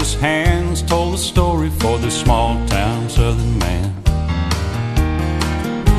Callous 0.00 0.14
hands 0.14 0.80
told 0.80 1.12
the 1.12 1.18
story 1.18 1.68
for 1.68 1.98
this 1.98 2.18
small 2.18 2.54
town 2.68 3.10
southern 3.10 3.58
man. 3.58 3.92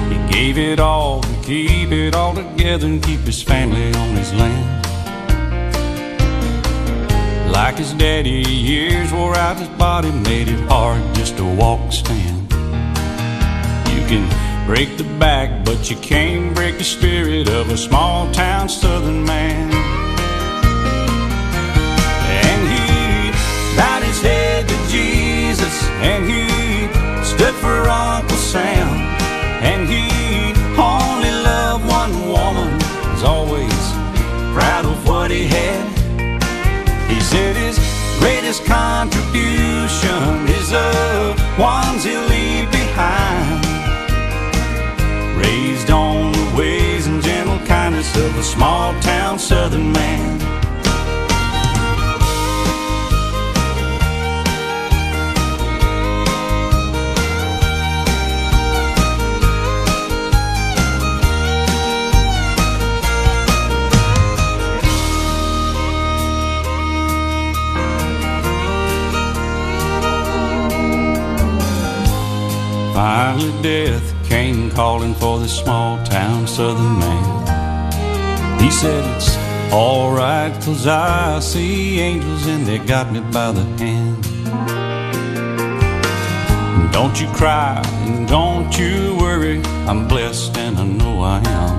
He 0.09 0.33
gave 0.33 0.57
it 0.57 0.79
all 0.79 1.21
to 1.21 1.33
keep 1.43 1.91
it 1.91 2.15
all 2.15 2.33
together 2.33 2.87
and 2.87 3.03
keep 3.03 3.19
his 3.19 3.43
family 3.43 3.93
on 3.93 4.15
his 4.15 4.33
land. 4.33 4.87
Like 7.51 7.75
his 7.75 7.93
daddy, 7.93 8.41
years 8.41 9.13
wore 9.13 9.35
out 9.35 9.57
his 9.57 9.69
body, 9.77 10.09
made 10.09 10.47
it 10.47 10.61
hard 10.61 11.03
just 11.13 11.37
to 11.37 11.45
walk, 11.45 11.91
stand. 11.91 12.51
You 13.93 14.01
can 14.09 14.25
break 14.65 14.97
the 14.97 15.05
back, 15.19 15.63
but 15.63 15.91
you 15.91 15.97
can't 15.97 16.55
break 16.55 16.79
the 16.79 16.83
spirit 16.83 17.47
of 17.49 17.69
a 17.69 17.77
small 17.77 18.31
town 18.33 18.67
southern 18.67 19.23
man. 19.25 19.90
And 26.01 26.25
he 26.25 26.47
stood 27.23 27.53
for 27.55 27.87
Uncle 27.87 28.37
Sam. 28.37 28.87
And 29.61 29.87
he 29.87 30.07
only 30.75 31.31
loved 31.43 31.85
one 31.85 32.13
woman, 32.27 32.73
was 33.13 33.23
always 33.23 33.83
proud 34.53 34.85
of 34.85 35.07
what 35.07 35.29
he 35.29 35.45
had. 35.45 35.85
He 37.07 37.19
said 37.21 37.55
his 37.55 37.77
greatest 38.19 38.65
contribution 38.65 40.47
is 40.57 40.71
the 40.71 41.35
ones 41.59 42.03
he'll 42.03 42.27
leave 42.27 42.71
behind. 42.71 43.65
Raised 45.37 45.91
on 45.91 46.31
the 46.31 46.55
ways 46.57 47.05
and 47.05 47.21
gentle 47.21 47.59
kindness 47.67 48.15
of 48.15 48.35
a 48.37 48.43
small 48.43 48.99
town 49.01 49.37
southern 49.37 49.91
man. 49.91 50.60
Finally, 73.01 73.51
death 73.63 74.29
came 74.29 74.69
calling 74.69 75.15
for 75.15 75.39
this 75.39 75.57
small 75.57 75.97
town 76.05 76.45
southern 76.45 76.99
man. 76.99 78.59
He 78.59 78.69
said, 78.69 79.03
It's 79.15 79.35
Alright, 79.73 80.53
cause 80.61 80.85
I 80.85 81.39
see 81.39 81.99
angels 81.99 82.45
and 82.45 82.63
they 82.63 82.77
got 82.77 83.11
me 83.11 83.21
by 83.21 83.53
the 83.53 83.63
hand. 83.81 84.21
Don't 86.93 87.19
you 87.19 87.27
cry 87.29 87.81
and 88.05 88.27
don't 88.27 88.71
you 88.77 89.17
worry, 89.19 89.63
I'm 89.87 90.07
blessed 90.07 90.55
and 90.59 90.77
I 90.77 90.85
know 90.85 91.23
I 91.23 91.39
am. 91.61 91.77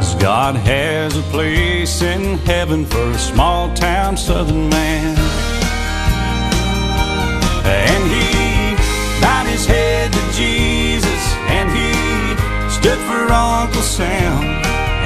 'Cause 0.00 0.16
God 0.16 0.56
has 0.56 1.16
a 1.16 1.22
place 1.30 2.02
in 2.02 2.38
heaven 2.38 2.84
for 2.84 3.08
a 3.12 3.18
small 3.18 3.72
town 3.76 4.16
southern 4.16 4.68
man. 4.68 5.16
And 7.64 8.02
he 8.10 8.45
his 9.56 9.64
head 9.64 10.12
to 10.12 10.24
Jesus, 10.36 11.22
and 11.56 11.66
he 11.72 11.92
stood 12.68 13.00
for 13.08 13.22
Uncle 13.32 13.80
Sam. 13.80 14.44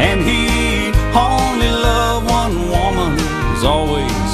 And 0.08 0.18
he 0.30 0.90
only 1.14 1.70
loved 1.70 2.26
one 2.28 2.56
woman, 2.74 3.14
was 3.54 3.62
always 3.62 4.30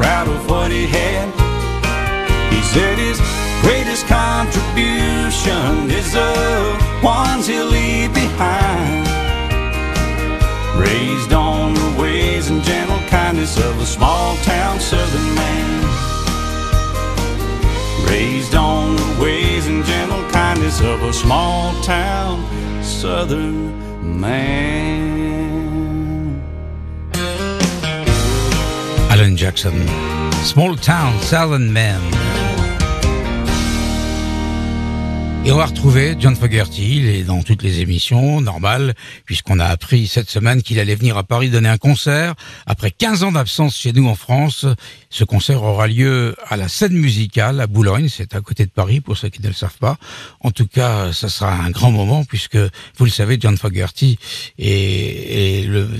proud 0.00 0.26
of 0.26 0.50
what 0.50 0.72
he 0.72 0.86
had. 0.88 1.26
He 2.52 2.60
said 2.74 2.98
his 2.98 3.18
greatest 3.62 4.06
contribution 4.08 5.88
is 6.00 6.12
the 6.12 6.34
ones 7.04 7.46
he'll 7.46 7.66
leave 7.66 8.12
behind. 8.12 9.06
Raised 10.76 11.32
on 11.32 11.74
the 11.74 12.02
ways 12.02 12.50
and 12.50 12.60
gentle 12.64 12.98
kindness 13.08 13.56
of 13.56 13.80
a 13.80 13.86
small 13.86 14.36
town 14.38 14.80
southern 14.80 15.34
man. 15.36 15.83
Gentle 20.64 20.94
of 20.94 21.02
a 21.02 21.12
small 21.12 21.74
town 21.82 22.42
southern 22.82 23.70
man. 24.18 25.12
Alan 29.10 29.36
Jackson, 29.36 29.86
Small 30.42 30.74
Town 30.76 31.20
Southern 31.20 31.70
Man. 31.70 32.00
Et 35.46 35.52
on 35.52 35.58
va 35.58 35.66
retrouver 35.66 36.16
John 36.18 36.34
Fogerty, 36.34 37.00
il 37.00 37.06
est 37.06 37.22
dans 37.22 37.42
toutes 37.42 37.62
les 37.62 37.80
émissions, 37.80 38.40
normal, 38.40 38.94
puisqu'on 39.26 39.60
a 39.60 39.66
appris 39.66 40.06
cette 40.06 40.30
semaine 40.30 40.62
qu'il 40.62 40.80
allait 40.80 40.94
venir 40.94 41.18
à 41.18 41.22
Paris 41.22 41.50
donner 41.50 41.68
un 41.68 41.76
concert. 41.76 42.34
Après 42.64 42.90
15 42.90 43.24
ans 43.24 43.32
d'absence 43.32 43.76
chez 43.76 43.92
nous 43.92 44.08
en 44.08 44.14
France, 44.14 44.64
ce 45.10 45.22
concert 45.22 45.62
aura 45.62 45.86
lieu 45.86 46.34
à 46.48 46.56
la 46.56 46.68
scène 46.68 46.94
musicale 46.94 47.60
à 47.60 47.66
Boulogne, 47.66 48.08
c'est 48.08 48.34
à 48.34 48.40
côté 48.40 48.64
de 48.64 48.70
Paris 48.70 49.02
pour 49.02 49.18
ceux 49.18 49.28
qui 49.28 49.42
ne 49.42 49.48
le 49.48 49.52
savent 49.52 49.76
pas. 49.78 49.98
En 50.40 50.50
tout 50.50 50.66
cas, 50.66 51.12
ça 51.12 51.28
sera 51.28 51.52
un 51.52 51.70
grand 51.70 51.90
moment 51.90 52.24
puisque, 52.24 52.56
vous 52.56 53.04
le 53.04 53.10
savez, 53.10 53.36
John 53.38 53.58
Fogerty 53.58 54.18
est, 54.58 55.60
est 55.60 55.66
le 55.66 55.90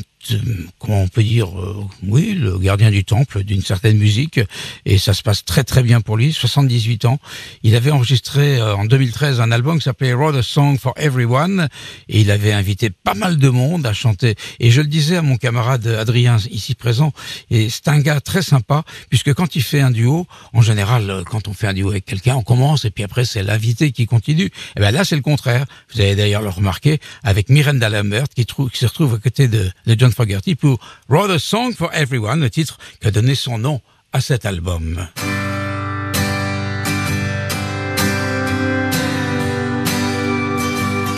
comment 0.79 1.03
on 1.03 1.09
peut 1.09 1.23
dire, 1.23 1.49
euh, 1.59 1.85
oui, 2.07 2.35
le 2.35 2.59
gardien 2.59 2.91
du 2.91 3.05
temple 3.05 3.45
d'une 3.45 3.63
certaine 3.63 3.99
musique, 3.99 4.41
et 4.85 4.99
ça 4.99 5.15
se 5.15 5.23
passe 5.23 5.45
très 5.45 5.65
très 5.65 5.83
bien 5.83 6.01
pour 6.01 6.17
lui, 6.17 6.33
78 6.33 7.05
ans. 7.05 7.19
Il 7.63 7.75
avait 7.77 7.91
enregistré 7.91 8.59
euh, 8.59 8.75
en 8.77 8.85
2013 8.85 9.41
un 9.41 9.51
album 9.53 9.79
qui 9.79 9.85
s'appelait 9.85 10.13
Wrote 10.15 10.37
a 10.37 10.43
Song 10.43 10.79
for 10.79 10.93
Everyone, 10.97 11.69
et 12.09 12.21
il 12.21 12.31
avait 12.31 12.53
invité 12.53 12.91
pas 12.91 13.15
mal 13.15 13.39
de 13.39 13.49
monde 13.49 13.87
à 13.87 13.93
chanter. 13.93 14.35
Et 14.61 14.71
je 14.71 14.81
le 14.81 14.87
disais 14.89 15.17
à 15.17 15.23
mon 15.23 15.37
camarade 15.37 15.87
Adrien 15.87 16.37
ici 16.51 16.75
présent, 16.75 17.13
et 17.51 17.69
c'est 17.71 17.89
un 17.89 17.99
gars 18.01 18.21
très 18.21 18.43
sympa, 18.43 18.85
puisque 19.11 19.33
quand 19.35 19.57
il 19.57 19.63
fait 19.63 19.81
un 19.81 19.91
duo, 19.91 20.27
en 20.53 20.63
général, 20.63 21.11
euh, 21.11 21.23
quand 21.25 21.49
on 21.49 21.53
fait 21.53 21.67
un 21.67 21.75
duo 21.75 21.91
avec 21.91 22.05
quelqu'un, 22.05 22.37
on 22.37 22.43
commence, 22.43 22.85
et 22.85 22.91
puis 22.91 23.05
après 23.05 23.25
c'est 23.25 23.43
l'invité 23.43 23.93
qui 23.93 24.07
continue. 24.07 24.51
Et 24.77 24.81
ben 24.81 24.91
là 24.91 25.05
c'est 25.05 25.17
le 25.17 25.23
contraire. 25.23 25.67
Vous 25.95 26.01
avez 26.01 26.15
d'ailleurs 26.17 26.43
le 26.43 26.49
remarqué 26.49 26.99
avec 27.23 27.49
Miranda 27.49 27.89
Lambert 27.89 28.27
qui, 28.35 28.47
trou- 28.47 28.69
qui 28.69 28.79
se 28.79 28.87
retrouve 28.87 29.15
à 29.15 29.19
côté 29.19 29.49
de, 29.49 29.71
de 29.87 29.97
John 29.99 30.13
Fogerty 30.15 30.55
pour 30.55 30.79
Wrote 31.09 31.31
a 31.31 31.39
Song 31.39 31.73
for 31.75 31.91
Everyone, 31.93 32.41
le 32.41 32.51
titre 32.51 32.79
qui 33.01 33.09
a 33.09 33.11
donné 33.11 33.35
son 33.35 33.59
nom 33.59 33.81
à 34.13 34.21
cet 34.21 34.47
album. 34.47 35.07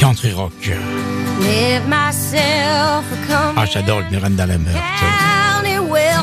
Country 0.00 0.32
rock. 0.32 0.52
Ah, 3.56 3.66
j'adore 3.66 4.02
Miranda 4.10 4.46
Lambert. 4.46 4.82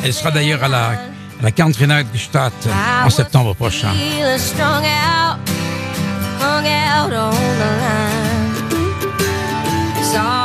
Elle 0.03 0.13
sera 0.13 0.31
d'ailleurs 0.31 0.63
à 0.63 0.67
la, 0.67 0.89
à 0.89 0.97
la 1.41 1.51
Country 1.51 1.87
Night 1.87 2.07
Stadt 2.15 2.53
en 3.05 3.09
septembre 3.09 3.53
prochain. 3.55 3.91
Feeling 3.93 4.37
strung 4.37 4.83
out, 4.83 5.37
hung 6.41 6.65
out 6.65 7.13
on 7.13 7.31
the 7.31 7.69
line. 7.81 8.03
Saw 10.03 10.42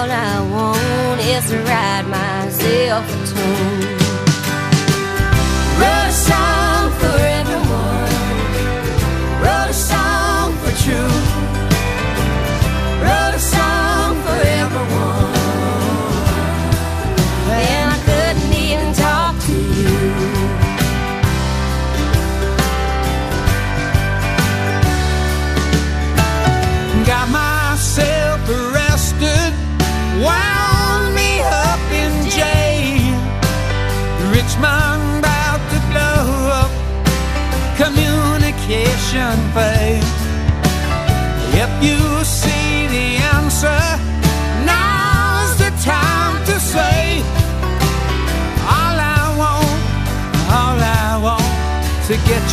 all 0.00 0.10
I 0.10 0.40
want 0.50 1.20
is 1.20 1.50
to 1.50 1.58
ride 1.58 2.06
myself 2.08 3.04
a 3.04 3.26
tune. 3.26 3.98
Wrote 5.78 6.12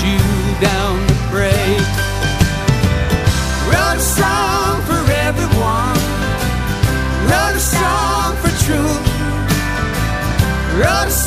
you 0.03 0.17
down 0.61 1.07
to 1.07 1.15
pray. 1.31 1.77
Wrote 3.69 3.97
a 3.97 4.07
song 4.19 4.81
for 4.87 5.01
everyone. 5.27 5.97
Wrote 7.27 7.55
a 7.55 7.65
song 7.77 8.35
for 8.41 8.51
truth. 8.65 9.05
Wrote 10.79 11.07
a 11.07 11.17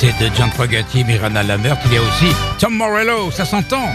De 0.00 0.30
John 0.36 0.48
Fogerty, 0.52 1.02
Miranda 1.02 1.42
Lambert, 1.42 1.76
il 1.86 1.94
y 1.94 1.96
a 1.96 2.00
aussi 2.00 2.32
Tom 2.60 2.74
Morello, 2.76 3.32
ça 3.32 3.44
s'entend. 3.44 3.92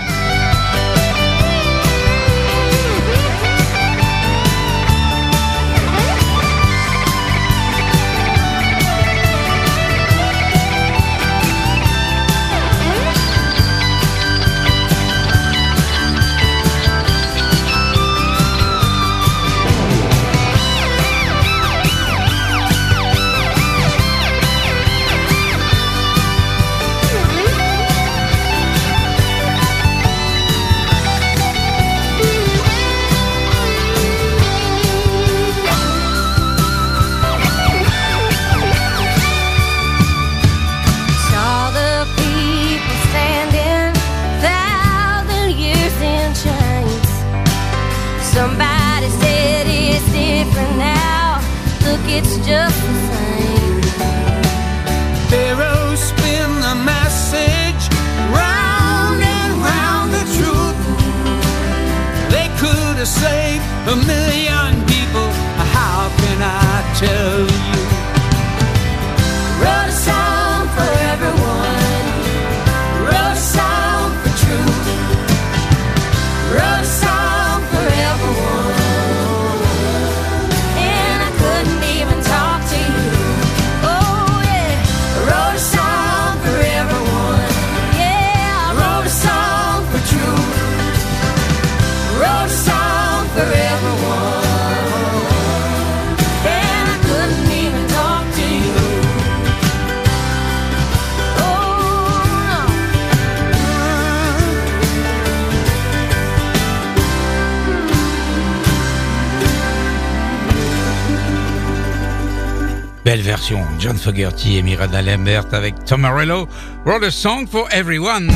Belle 113.06 113.22
version, 113.22 113.60
John 113.80 113.98
Fogerty 113.98 114.58
et 114.58 114.62
Miranda 114.62 115.02
Lambert 115.02 115.48
avec 115.52 115.84
Tom 115.86 116.02
Morello, 116.02 116.48
Wrote 116.86 117.04
a 117.04 117.12
Song 117.12 117.46
for 117.46 117.68
Everyone. 117.72 118.32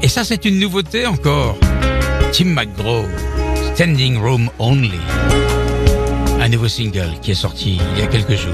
Et 0.00 0.08
ça, 0.08 0.22
c'est 0.22 0.44
une 0.44 0.60
nouveauté 0.60 1.06
encore. 1.06 1.58
Tim 2.32 2.54
McGraw, 2.54 3.04
Standing 3.74 4.18
Room 4.18 4.48
Only. 4.60 5.00
Un 6.40 6.48
nouveau 6.48 6.68
single 6.68 7.18
qui 7.20 7.32
est 7.32 7.34
sorti 7.34 7.80
il 7.94 8.00
y 8.00 8.02
a 8.02 8.06
quelques 8.06 8.36
jours. 8.36 8.52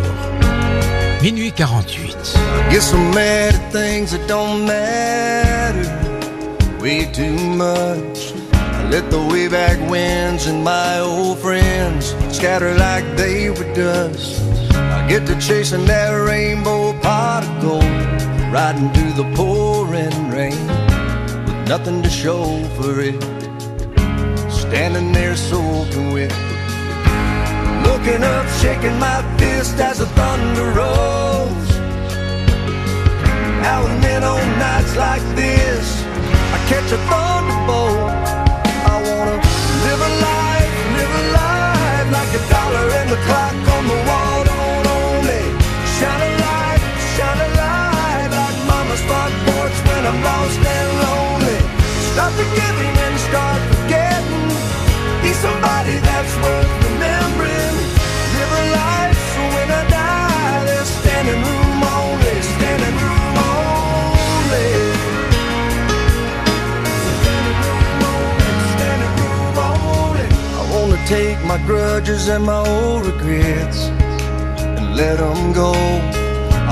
Minuit 1.22 1.52
48. 1.52 2.38
Get 2.70 2.80
mad 3.14 3.54
at 3.54 3.72
things 3.72 4.10
that 4.12 4.26
don't 4.26 4.64
matter 4.64 5.88
way 6.80 7.06
too 7.12 7.36
much. 7.56 8.41
Let 8.92 9.10
the 9.10 9.22
way 9.22 9.48
back 9.48 9.78
winds 9.88 10.44
and 10.44 10.62
my 10.62 10.98
old 10.98 11.38
friends 11.38 12.14
scatter 12.28 12.74
like 12.74 13.06
they 13.16 13.48
were 13.48 13.72
dust. 13.72 14.42
I 14.74 15.08
get 15.08 15.26
to 15.28 15.40
chasing 15.40 15.86
that 15.86 16.10
rainbow 16.10 16.92
pot 17.00 17.42
of 17.42 17.62
gold, 17.62 18.52
riding 18.52 18.90
through 18.92 19.14
the 19.14 19.34
pouring 19.34 20.28
rain 20.28 20.66
with 21.46 21.68
nothing 21.70 22.02
to 22.02 22.10
show 22.10 22.44
for 22.76 23.00
it. 23.00 23.18
Standing 24.52 25.10
there 25.10 25.36
soaking 25.36 26.12
wet. 26.12 26.30
Looking 27.86 28.22
up, 28.22 28.46
shaking 28.60 28.98
my 28.98 29.24
fist 29.38 29.80
as 29.80 30.00
the 30.00 30.06
thunder 30.18 30.68
rolls. 30.78 31.68
Now 33.64 33.86
and 33.86 34.04
then 34.04 34.22
on 34.22 34.58
nights 34.58 34.94
like 34.96 35.24
this, 35.34 36.02
I 36.52 36.58
catch 36.68 36.92
a 36.92 36.98
thunderbolt. 37.08 38.41
Live 39.92 40.00
a 40.00 40.08
life, 40.08 40.74
live 40.96 41.14
a 41.20 41.24
life 41.36 42.08
like 42.16 42.32
a 42.32 42.42
dollar 42.48 42.86
and 42.96 43.10
the 43.10 43.20
clock 43.28 43.52
on 43.76 43.84
the 43.92 43.98
wall 44.08 44.38
don't 44.48 44.86
own 44.88 45.20
me. 45.28 45.40
Shine 46.00 46.22
a 46.28 46.32
light, 46.40 46.82
shine 47.12 47.40
a 47.44 47.50
light 47.60 48.28
like 48.32 48.58
mama's 48.72 49.02
front 49.04 49.34
porch 49.44 49.76
when 49.84 50.02
I'm 50.08 50.18
lost 50.24 50.60
and 50.64 50.90
lonely. 51.04 51.60
Stop 52.08 52.32
the 52.40 52.46
giving 52.56 52.94
and 53.04 53.16
start 53.28 53.60
forgetting. 53.68 54.48
Be 55.20 55.30
somebody 55.44 56.00
that's 56.08 56.34
worth 56.40 56.72
remembering. 56.88 57.76
Live 58.32 58.52
a 58.60 58.64
life 58.80 59.18
so 59.34 59.42
when 59.52 59.68
I 59.76 59.82
die, 59.92 60.64
there's 60.72 60.88
standing 60.88 61.42
room 61.44 61.61
take 71.12 71.44
my 71.44 71.58
grudges 71.66 72.28
and 72.28 72.42
my 72.42 72.60
old 72.74 73.04
regrets 73.04 73.80
and 74.76 74.96
let 74.96 75.18
them 75.18 75.52
go. 75.52 75.72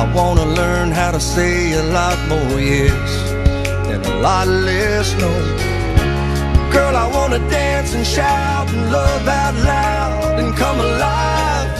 I 0.02 0.04
wanna 0.16 0.46
learn 0.60 0.88
how 1.00 1.10
to 1.16 1.20
say 1.20 1.54
a 1.82 1.84
lot 1.98 2.18
more 2.32 2.58
yes 2.58 3.10
and 3.92 4.00
a 4.12 4.14
lot 4.26 4.46
less 4.68 5.08
no. 5.22 5.32
Girl, 6.74 6.94
I 7.04 7.06
wanna 7.16 7.40
dance 7.50 7.90
and 7.96 8.06
shout 8.16 8.66
and 8.72 8.84
love 8.98 9.24
out 9.42 9.56
loud 9.72 10.34
and 10.40 10.50
come 10.62 10.78
alive. 10.88 11.70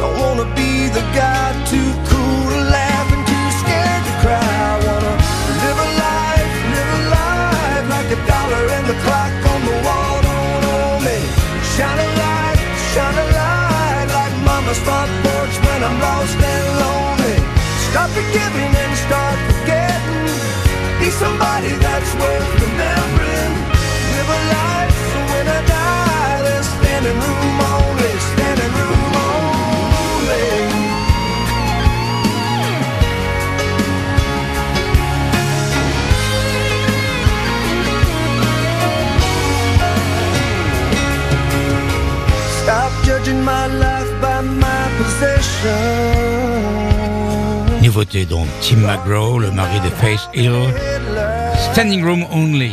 Don't 0.00 0.16
wanna 0.24 0.48
be 0.60 0.72
the 0.98 1.04
guy 1.20 1.46
too 1.72 1.90
cool 2.10 2.44
to 2.54 2.60
laugh 2.76 3.08
and 3.14 3.24
too 3.32 3.48
scared 3.60 4.02
to 4.08 4.14
cry. 4.24 4.52
I 4.72 4.76
wanna 4.86 5.14
live 5.62 5.78
a 5.86 5.88
life, 6.06 6.52
live 6.74 6.90
a 6.98 7.02
life 7.18 7.84
like 7.94 8.08
a 8.16 8.20
dollar 8.32 8.64
and 8.76 8.86
the 8.92 8.98
clock 9.04 9.32
Shine 11.78 11.96
a 11.96 12.08
light, 12.18 12.58
shine 12.90 13.18
a 13.22 13.26
light 13.38 14.08
like 14.10 14.34
mama's 14.42 14.80
front 14.82 15.12
porch 15.22 15.54
when 15.62 15.80
I'm 15.86 16.00
lost 16.00 16.34
and 16.34 16.66
lonely. 16.82 17.38
Stop 17.86 18.10
forgiving 18.10 18.72
and 18.82 18.92
start 19.06 19.38
forgetting. 19.46 20.26
Be 20.98 21.08
somebody 21.14 21.70
that's 21.78 22.12
worth 22.18 22.50
remembering. 22.66 23.54
Live 24.10 24.30
a 24.38 24.40
life 24.58 24.96
so 25.12 25.18
when 25.30 25.46
I 25.46 25.60
die, 25.70 26.42
there's 26.42 26.66
standing 26.66 27.14
room 27.14 27.60
only, 27.70 28.12
standing 28.34 28.72
room 28.74 29.07
Nouveauté 47.82 48.24
donc, 48.24 48.46
Tim 48.60 48.76
McGraw, 48.78 49.38
le 49.38 49.50
mari 49.50 49.80
de 49.80 49.88
Faith 49.88 50.28
Hill, 50.34 50.52
Standing 51.72 52.04
Room 52.04 52.26
Only. 52.32 52.72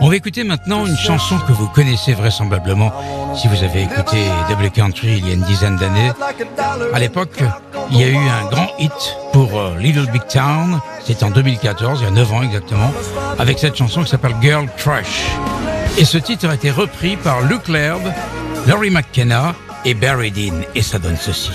On 0.00 0.08
va 0.08 0.16
écouter 0.16 0.44
maintenant 0.44 0.86
une 0.86 0.96
chanson 0.96 1.38
que 1.46 1.52
vous 1.52 1.68
connaissez 1.68 2.12
vraisemblablement 2.14 2.92
si 3.34 3.48
vous 3.48 3.62
avez 3.62 3.82
écouté 3.82 4.24
Double 4.48 4.70
Country 4.70 5.18
il 5.18 5.26
y 5.26 5.30
a 5.30 5.34
une 5.34 5.42
dizaine 5.42 5.76
d'années. 5.76 6.12
À 6.92 6.98
l'époque, 6.98 7.42
il 7.90 8.00
y 8.00 8.04
a 8.04 8.08
eu 8.08 8.16
un 8.16 8.48
grand 8.50 8.68
hit 8.78 8.92
pour 9.32 9.58
euh, 9.58 9.76
Little 9.78 10.10
Big 10.10 10.26
Town, 10.26 10.80
c'était 11.04 11.24
en 11.24 11.30
2014, 11.30 12.00
il 12.00 12.04
y 12.04 12.08
a 12.08 12.10
9 12.10 12.32
ans 12.32 12.42
exactement, 12.42 12.92
avec 13.38 13.58
cette 13.58 13.76
chanson 13.76 14.02
qui 14.02 14.10
s'appelle 14.10 14.34
Girl 14.40 14.66
Crush. 14.76 15.24
Et 15.96 16.04
ce 16.04 16.18
titre 16.18 16.48
a 16.48 16.54
été 16.54 16.70
repris 16.70 17.16
par 17.16 17.42
Luke 17.42 17.68
Laird, 17.68 18.02
Laurie 18.66 18.90
McKenna 18.90 19.54
et 19.84 19.92
Barry 19.94 20.30
Dean, 20.30 20.62
et 20.74 20.80
ça 20.80 20.98
donne 20.98 21.16
ceci. 21.16 21.52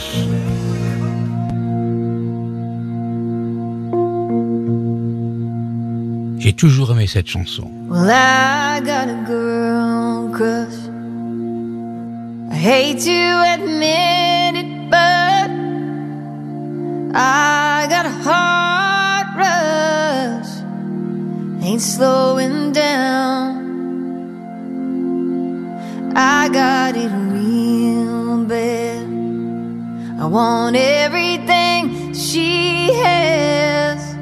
J'ai 6.37 6.53
toujours 6.53 6.91
aimé 6.91 7.07
cette 7.07 7.27
chanson. 7.27 7.69
Well, 7.89 8.09
I 8.09 8.79
got 8.81 9.09
a 9.09 9.23
girl 9.25 10.29
crush. 10.31 10.73
I 12.51 12.55
hate 12.55 12.99
to 13.05 13.43
admit 13.55 14.55
it, 14.55 14.89
but 14.89 15.49
I 17.15 17.87
got 17.89 18.05
a 18.05 18.13
heart 18.23 19.27
rush. 19.35 20.49
Ain't 21.63 21.81
slowing 21.81 22.71
down. 22.71 23.57
I 26.15 26.49
got 26.49 26.78
want 30.29 30.75
everything 30.75 32.13
she 32.13 32.93
has. 32.93 34.15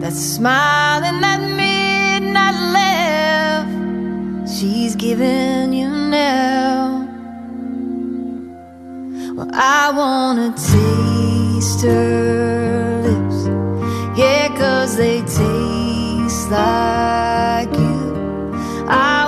That 0.00 0.12
smile 0.12 1.04
and 1.04 1.22
that 1.22 1.40
midnight 1.40 2.58
laugh 2.72 3.68
she's 4.48 4.96
giving 4.96 5.72
you 5.74 5.88
now. 5.88 7.06
Well, 9.36 9.50
I 9.52 9.92
wanna 9.94 10.52
taste 10.52 11.82
her 11.82 13.02
lips, 13.02 14.18
yeah, 14.18 14.48
cause 14.56 14.96
they 14.96 15.20
taste 15.20 16.50
like 16.50 17.72
you. 17.72 18.14
I 18.88 19.23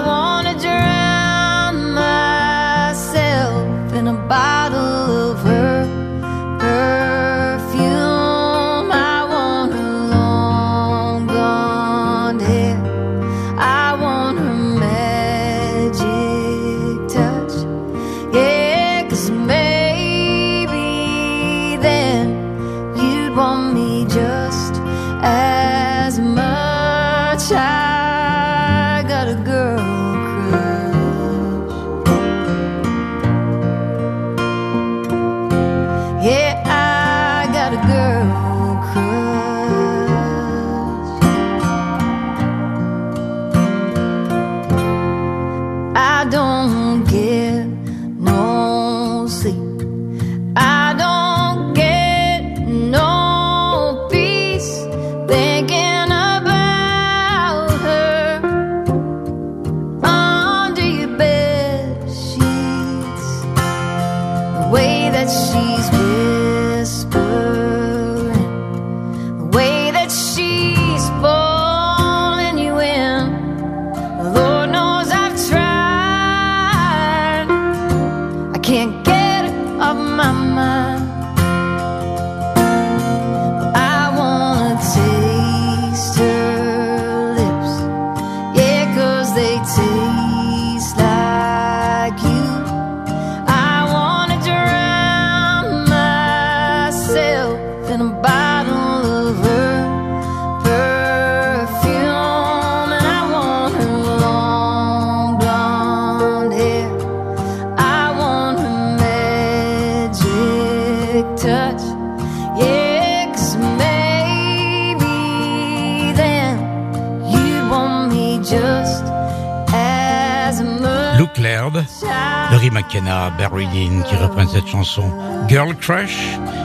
chanson 124.77 125.11
Girl 125.49 125.75
Crush, 125.75 126.17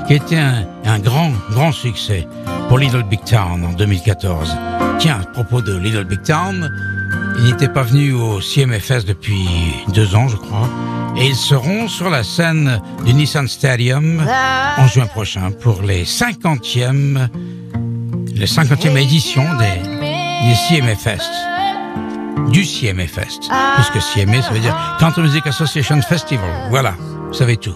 qui 0.07 0.16
était 0.16 0.38
un, 0.38 0.66
un 0.86 0.99
grand, 0.99 1.32
grand 1.51 1.72
succès 1.72 2.28
pour 2.68 2.78
Little 2.78 3.03
Big 3.03 3.24
Town 3.24 3.64
en 3.64 3.74
2014. 3.74 4.53
Tiens, 4.99 5.22
à 5.22 5.26
propos 5.26 5.62
de 5.62 5.78
Little 5.78 6.03
Big 6.03 6.22
Town, 6.24 6.70
ils 7.39 7.45
n'étaient 7.45 7.70
pas 7.70 7.84
venus 7.84 8.14
au 8.14 8.41
CMFS 8.41 9.05
depuis 9.05 9.47
deux 9.93 10.14
ans, 10.16 10.28
je 10.28 10.36
crois, 10.36 10.70
et 11.16 11.26
ils 11.28 11.36
seront 11.36 11.88
sur 11.88 12.09
la 12.09 12.24
scène 12.24 12.82
du 13.05 13.14
Nissan 13.14 13.47
Stadium 13.47 14.22
en 14.78 14.88
juin 14.88 15.05
prochain 15.05 15.51
pour 15.51 15.82
les 15.82 16.03
50e, 16.03 17.28
les 18.36 18.45
50e 18.45 18.97
édition 18.97 19.43
des, 19.57 19.91
CMFest 20.68 21.32
du 22.49 22.64
CMA 22.64 23.07
Fest. 23.07 23.49
Puisque 23.76 23.99
CMA, 24.14 24.41
ça 24.41 24.51
veut 24.51 24.59
dire 24.59 24.76
Country 24.99 25.22
Music 25.22 25.45
Association 25.47 26.01
Festival. 26.01 26.49
Voilà, 26.70 26.95
vous 27.32 27.38
savez 27.38 27.56
tout. 27.56 27.76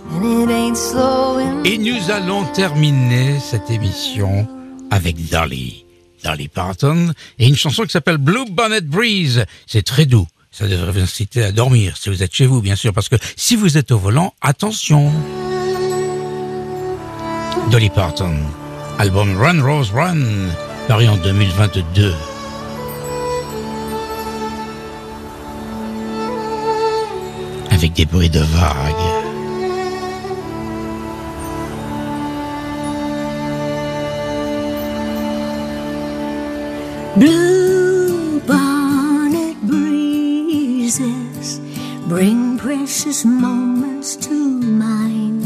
Et 1.63 1.77
nous 1.77 2.11
allons 2.11 2.43
terminer 2.51 3.39
cette 3.39 3.71
émission 3.71 4.45
avec 4.91 5.29
Dolly. 5.29 5.85
Dolly 6.25 6.49
Parton 6.49 7.13
et 7.39 7.47
une 7.47 7.55
chanson 7.55 7.83
qui 7.83 7.91
s'appelle 7.91 8.17
Blue 8.17 8.43
Bonnet 8.51 8.81
Breeze. 8.81 9.45
C'est 9.65 9.83
très 9.83 10.05
doux. 10.05 10.27
Ça 10.51 10.67
devrait 10.67 10.91
vous 10.91 10.99
inciter 10.99 11.41
à 11.41 11.53
dormir 11.53 11.95
si 11.95 12.09
vous 12.09 12.21
êtes 12.21 12.33
chez 12.33 12.47
vous, 12.47 12.61
bien 12.61 12.75
sûr, 12.75 12.91
parce 12.91 13.07
que 13.07 13.15
si 13.37 13.55
vous 13.55 13.77
êtes 13.77 13.91
au 13.91 13.97
volant, 13.97 14.33
attention. 14.41 15.09
Dolly 17.71 17.89
Parton, 17.89 18.35
album 18.99 19.37
Run 19.37 19.63
Rose 19.63 19.91
Run, 19.91 20.49
paru 20.89 21.07
en 21.07 21.15
2022. 21.15 22.13
Avec 27.71 27.93
des 27.93 28.05
bruits 28.05 28.29
de 28.29 28.39
vagues. 28.39 29.24
Blue 37.17 38.41
bonnet 38.41 39.55
breezes 39.61 41.61
bring 42.09 42.57
precious 42.57 43.23
moments 43.23 44.17
to 44.17 44.33
mind. 44.33 45.43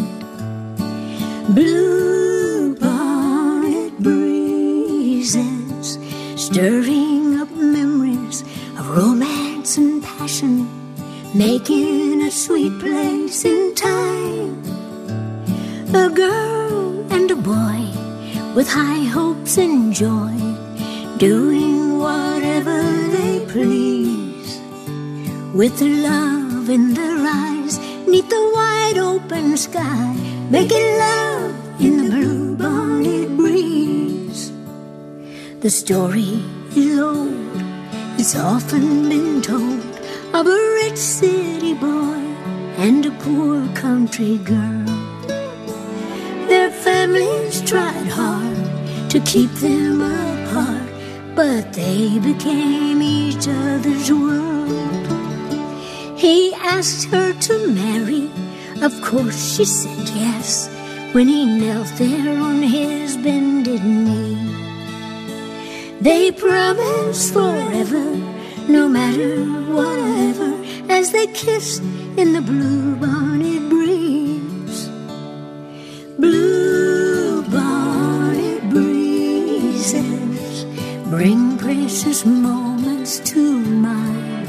Blue 1.53 2.74
bonnet 2.74 3.95
breezes 3.99 5.99
stirring 6.36 7.39
up 7.39 7.51
memories 7.51 8.41
of 8.80 8.89
romance 8.89 9.78
and 9.78 10.01
passion, 10.01 10.67
making 11.36 12.24
a 12.24 12.32
sweet 12.32 12.80
place 12.80 13.45
in 13.45 13.76
time. 13.76 14.59
A 15.93 16.09
girl 16.09 17.05
and 17.13 17.30
a 17.30 17.36
boy 17.36 17.86
with 18.55 18.67
high 18.67 19.03
hopes 19.03 19.59
and 19.59 19.93
joy 19.93 20.48
doing 21.20 21.97
whatever 21.97 22.82
they 23.11 23.45
please. 23.47 24.61
With 25.53 25.82
love 25.82 26.70
in 26.70 26.93
their 26.93 27.17
eyes, 27.20 27.78
neath 28.07 28.30
the 28.30 28.51
wide 28.55 28.97
open 28.97 29.57
sky, 29.57 30.15
making 30.49 30.88
love 30.97 31.82
in 31.82 31.97
the 31.97 32.09
blue 32.09 32.55
bonnet 32.55 33.36
breeze. 33.36 34.53
The 35.59 35.70
story 35.70 36.41
is 36.78 36.97
old, 36.97 37.63
it's 38.17 38.38
often 38.38 39.09
been 39.09 39.41
told 39.41 39.84
of 40.34 40.47
a 40.47 40.59
rich 40.82 40.95
city 40.97 41.74
boy 41.74 42.24
and 42.78 43.05
a 43.05 43.11
poor 43.11 43.67
country 43.76 44.38
girl. 44.38 44.86
Their 46.47 46.72
families 46.72 47.61
tried 47.70 48.07
hard 48.07 49.09
to 49.09 49.20
keep 49.20 49.51
them 49.55 50.01
apart, 50.01 50.88
but 51.39 51.71
they 51.71 52.19
became 52.19 53.01
each 53.01 53.47
other's 53.47 54.11
world. 54.11 55.07
He 56.19 56.53
asked 56.55 57.05
her 57.13 57.31
to 57.31 57.67
marry, 57.67 58.29
of 58.81 58.91
course 59.01 59.55
she 59.55 59.63
said 59.63 60.05
yes, 60.09 60.67
when 61.13 61.29
he 61.29 61.45
knelt 61.45 61.87
there 61.95 62.37
on 62.37 62.61
his 62.61 63.15
bended 63.15 63.85
knee. 63.85 64.35
They 66.01 66.33
promised 66.33 67.31
forever, 67.31 68.03
no 68.67 68.89
matter 68.89 69.37
whatever, 69.77 70.51
as 70.91 71.13
they 71.13 71.27
kissed 71.27 71.81
in 72.17 72.33
the 72.33 72.41
blue 72.41 72.97
bonnet 72.97 73.69
breeze. 73.69 74.28
Bring 81.20 81.57
precious 81.57 82.26
moments 82.26 83.20
to 83.20 83.59
mind. 83.59 84.47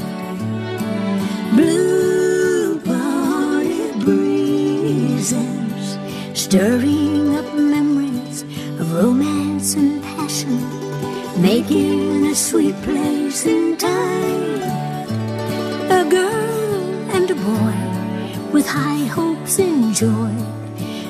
Blue 1.53 2.79
bonnet 2.79 3.99
breezes 4.05 5.97
stirring 6.33 7.35
up 7.35 7.53
memories 7.55 8.43
of 8.79 8.93
romance 8.93 9.75
and 9.75 10.01
passion, 10.01 10.61
making 11.41 12.27
a 12.27 12.33
sweet 12.33 12.77
place 12.83 13.45
in 13.45 13.75
time. 13.75 14.61
A 15.99 16.03
girl 16.09 16.83
and 17.17 17.29
a 17.29 17.35
boy 17.49 17.77
with 18.53 18.65
high 18.65 19.05
hopes 19.17 19.59
and 19.59 19.93
joy, 19.93 20.33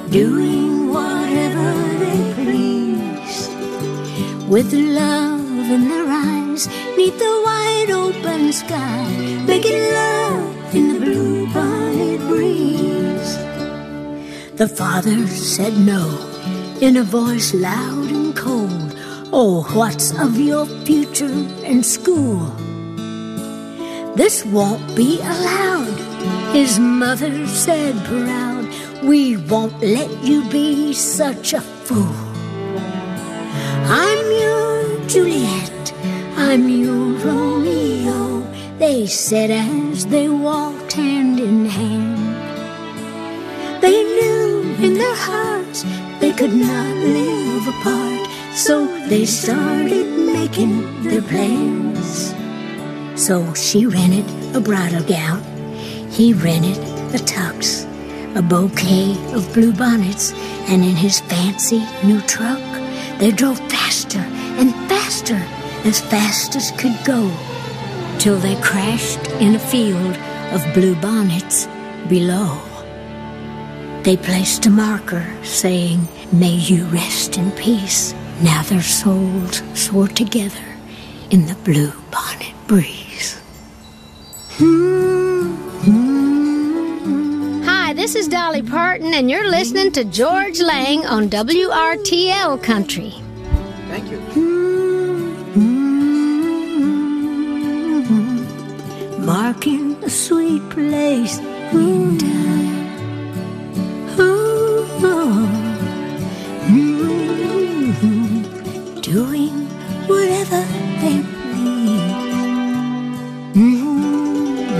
doing 0.10 0.90
whatever 0.92 1.70
they 2.02 2.34
please. 2.34 3.40
With 4.50 4.74
love 4.74 5.41
in 5.72 5.88
their 5.88 6.08
eyes, 6.08 6.68
neath 6.98 7.18
the 7.18 7.42
wide 7.46 7.92
open 7.92 8.52
sky, 8.52 9.04
making 9.48 9.82
love 9.94 10.76
in 10.76 10.86
the 10.94 11.00
blue 11.00 11.48
bonnet 11.54 12.20
breeze. 12.28 13.34
The 14.58 14.68
father 14.68 15.26
said 15.28 15.78
no 15.78 16.06
in 16.82 16.98
a 16.98 17.04
voice 17.04 17.54
loud 17.54 18.10
and 18.12 18.36
cold. 18.36 18.92
Oh, 19.32 19.64
what's 19.74 20.12
of 20.20 20.38
your 20.38 20.66
future 20.86 21.40
in 21.64 21.84
school? 21.84 22.40
This 24.16 24.44
won't 24.44 24.86
be 24.94 25.20
allowed, 25.22 26.00
his 26.54 26.80
mother 26.80 27.48
said 27.48 27.96
proud. 28.06 28.68
We 29.04 29.38
won't 29.38 29.80
let 29.82 30.12
you 30.22 30.44
be 30.50 30.94
such 30.94 31.54
a 31.54 31.62
fool. 31.62 32.16
I'm 33.88 34.26
your 34.44 35.08
Juliet, 35.08 35.61
I'm 36.52 36.68
your 36.68 37.16
Romeo, 37.24 38.42
they 38.78 39.08
said 39.08 39.52
as 39.52 40.06
they 40.08 40.28
walked 40.28 40.92
hand 40.92 41.40
in 41.40 41.66
hand. 41.66 42.20
They 43.82 44.04
knew 44.04 44.76
in 44.86 44.96
their 44.96 45.16
hearts 45.16 45.84
they 46.20 46.34
could 46.34 46.52
not 46.54 46.94
live 46.98 47.68
apart, 47.70 48.28
so 48.54 48.86
they 49.08 49.24
started 49.24 50.06
making 50.26 51.04
their 51.04 51.22
plans. 51.22 52.36
So 53.16 53.54
she 53.54 53.86
rented 53.86 54.26
a 54.54 54.60
bridal 54.60 55.04
gown, 55.04 55.42
he 56.10 56.34
rented 56.34 56.80
a 57.16 57.24
tux, 57.24 57.88
a 58.36 58.42
bouquet 58.42 59.16
of 59.34 59.54
blue 59.54 59.72
bonnets, 59.72 60.34
and 60.68 60.84
in 60.84 60.98
his 60.98 61.22
fancy 61.22 61.82
new 62.04 62.20
truck, 62.24 62.60
they 63.20 63.32
drove 63.32 63.60
faster 63.72 64.26
and 64.60 64.74
faster, 64.90 65.42
as 65.86 66.00
fast 66.00 66.56
as 66.56 66.72
could 66.72 66.98
go, 67.06 67.32
till 68.20 68.38
they 68.38 68.56
crashed 68.62 69.26
in 69.40 69.56
a 69.56 69.60
field 69.60 70.18
of 70.52 70.74
blue 70.74 70.96
bonnets 70.96 71.68
below. 72.08 72.60
They 74.04 74.18
placed 74.18 74.66
a 74.66 74.70
marker 74.70 75.26
saying, 75.44 76.08
May 76.32 76.56
you 76.56 76.86
rest 76.86 77.38
in 77.38 77.52
peace. 77.52 78.14
Now 78.42 78.64
their 78.64 78.82
souls 78.82 79.62
soar 79.76 80.08
together 80.08 80.66
in 81.30 81.46
the 81.46 81.56
blue 81.64 81.92
bonnet 82.10 82.54
breeze. 82.68 83.40
Hi, 87.66 87.94
this 87.94 88.16
is 88.16 88.28
Dolly 88.28 88.64
Parton, 88.64 89.14
and 89.14 89.30
you're 89.30 89.50
listening 89.50 89.92
to 89.92 90.04
Georges 90.04 90.62
Lang 90.62 91.06
on 91.06 91.30
WRTL 91.30 92.64
Country. 92.64 93.14
Thank 93.88 94.10
you. 94.10 94.41
Marking 99.32 99.96
a 100.04 100.10
sweet 100.10 100.62
place 100.72 101.40
in 101.72 102.18
time. 102.18 102.88
Oh, 104.20 105.00
oh. 105.08 105.48
Mm, 106.68 107.94
doing 109.02 109.56
whatever 110.12 110.62
they 111.00 111.24
please. 111.54 112.44
Mm, 113.56 114.76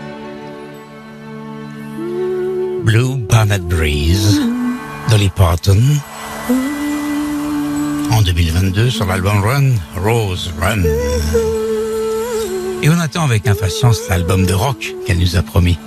Blue 2.89 3.13
Bonnet 3.19 3.65
Breeze, 3.69 4.39
Dolly 5.11 5.29
Parton. 5.29 6.01
En 8.13 8.21
2022 8.21 8.91
sur 8.91 9.07
l'album 9.07 9.43
Run, 9.43 9.71
Rose 9.97 10.53
Run. 10.61 10.83
Et 12.83 12.91
on 12.91 12.99
attend 12.99 13.25
avec 13.25 13.47
impatience 13.47 14.01
l'album 14.11 14.45
de 14.45 14.53
rock 14.53 14.95
qu'elle 15.07 15.19
nous 15.19 15.37
a 15.37 15.43
promis. 15.43 15.79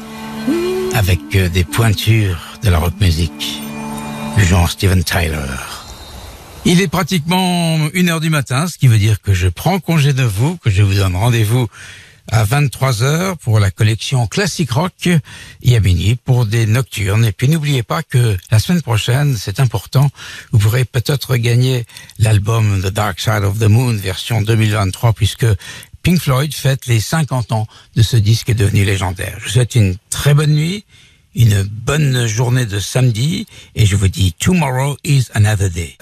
Avec 0.95 1.19
euh, 1.35 1.49
des 1.49 1.63
pointures 1.63 2.57
de 2.63 2.69
la 2.71 2.79
rock 2.79 2.93
music. 2.99 3.31
Du 4.37 4.43
genre 4.43 4.69
Steven 4.69 5.03
Tyler. 5.03 5.37
Il 6.65 6.81
est 6.81 6.87
pratiquement 6.87 7.77
une 7.93 8.09
heure 8.09 8.21
du 8.21 8.31
matin, 8.31 8.67
ce 8.67 8.79
qui 8.79 8.87
veut 8.87 8.97
dire 8.97 9.21
que 9.21 9.33
je 9.35 9.47
prends 9.47 9.79
congé 9.79 10.11
de 10.11 10.23
vous, 10.23 10.57
que 10.57 10.71
je 10.71 10.81
vous 10.81 10.95
donne 10.95 11.15
rendez-vous 11.15 11.67
à 12.31 12.43
23 12.43 13.03
heures 13.03 13.37
pour 13.37 13.59
la 13.59 13.71
collection 13.71 14.27
Classic 14.27 14.69
Rock 14.71 15.09
et 15.61 15.75
à 15.75 15.79
minuit 15.79 16.15
pour 16.15 16.45
des 16.45 16.65
nocturnes. 16.65 17.25
Et 17.25 17.31
puis 17.31 17.47
n'oubliez 17.47 17.83
pas 17.83 18.03
que 18.03 18.37
la 18.51 18.59
semaine 18.59 18.81
prochaine, 18.81 19.37
c'est 19.37 19.59
important, 19.59 20.09
vous 20.51 20.59
pourrez 20.59 20.85
peut-être 20.85 21.35
gagner 21.37 21.85
l'album 22.19 22.81
The 22.81 22.87
Dark 22.87 23.19
Side 23.19 23.43
of 23.43 23.59
the 23.59 23.69
Moon 23.69 23.93
version 23.93 24.41
2023 24.41 25.13
puisque 25.13 25.45
Pink 26.03 26.19
Floyd 26.19 26.53
fête 26.53 26.85
les 26.87 26.99
50 26.99 27.51
ans 27.51 27.67
de 27.95 28.01
ce 28.01 28.17
disque 28.17 28.53
devenu 28.53 28.85
légendaire. 28.85 29.37
Je 29.39 29.45
vous 29.45 29.51
souhaite 29.51 29.75
une 29.75 29.95
très 30.09 30.33
bonne 30.33 30.53
nuit, 30.53 30.85
une 31.33 31.63
bonne 31.63 32.27
journée 32.27 32.65
de 32.65 32.79
samedi 32.79 33.47
et 33.75 33.85
je 33.85 33.95
vous 33.95 34.07
dis 34.07 34.33
Tomorrow 34.33 34.97
is 35.03 35.25
another 35.33 35.69
day. 35.69 35.97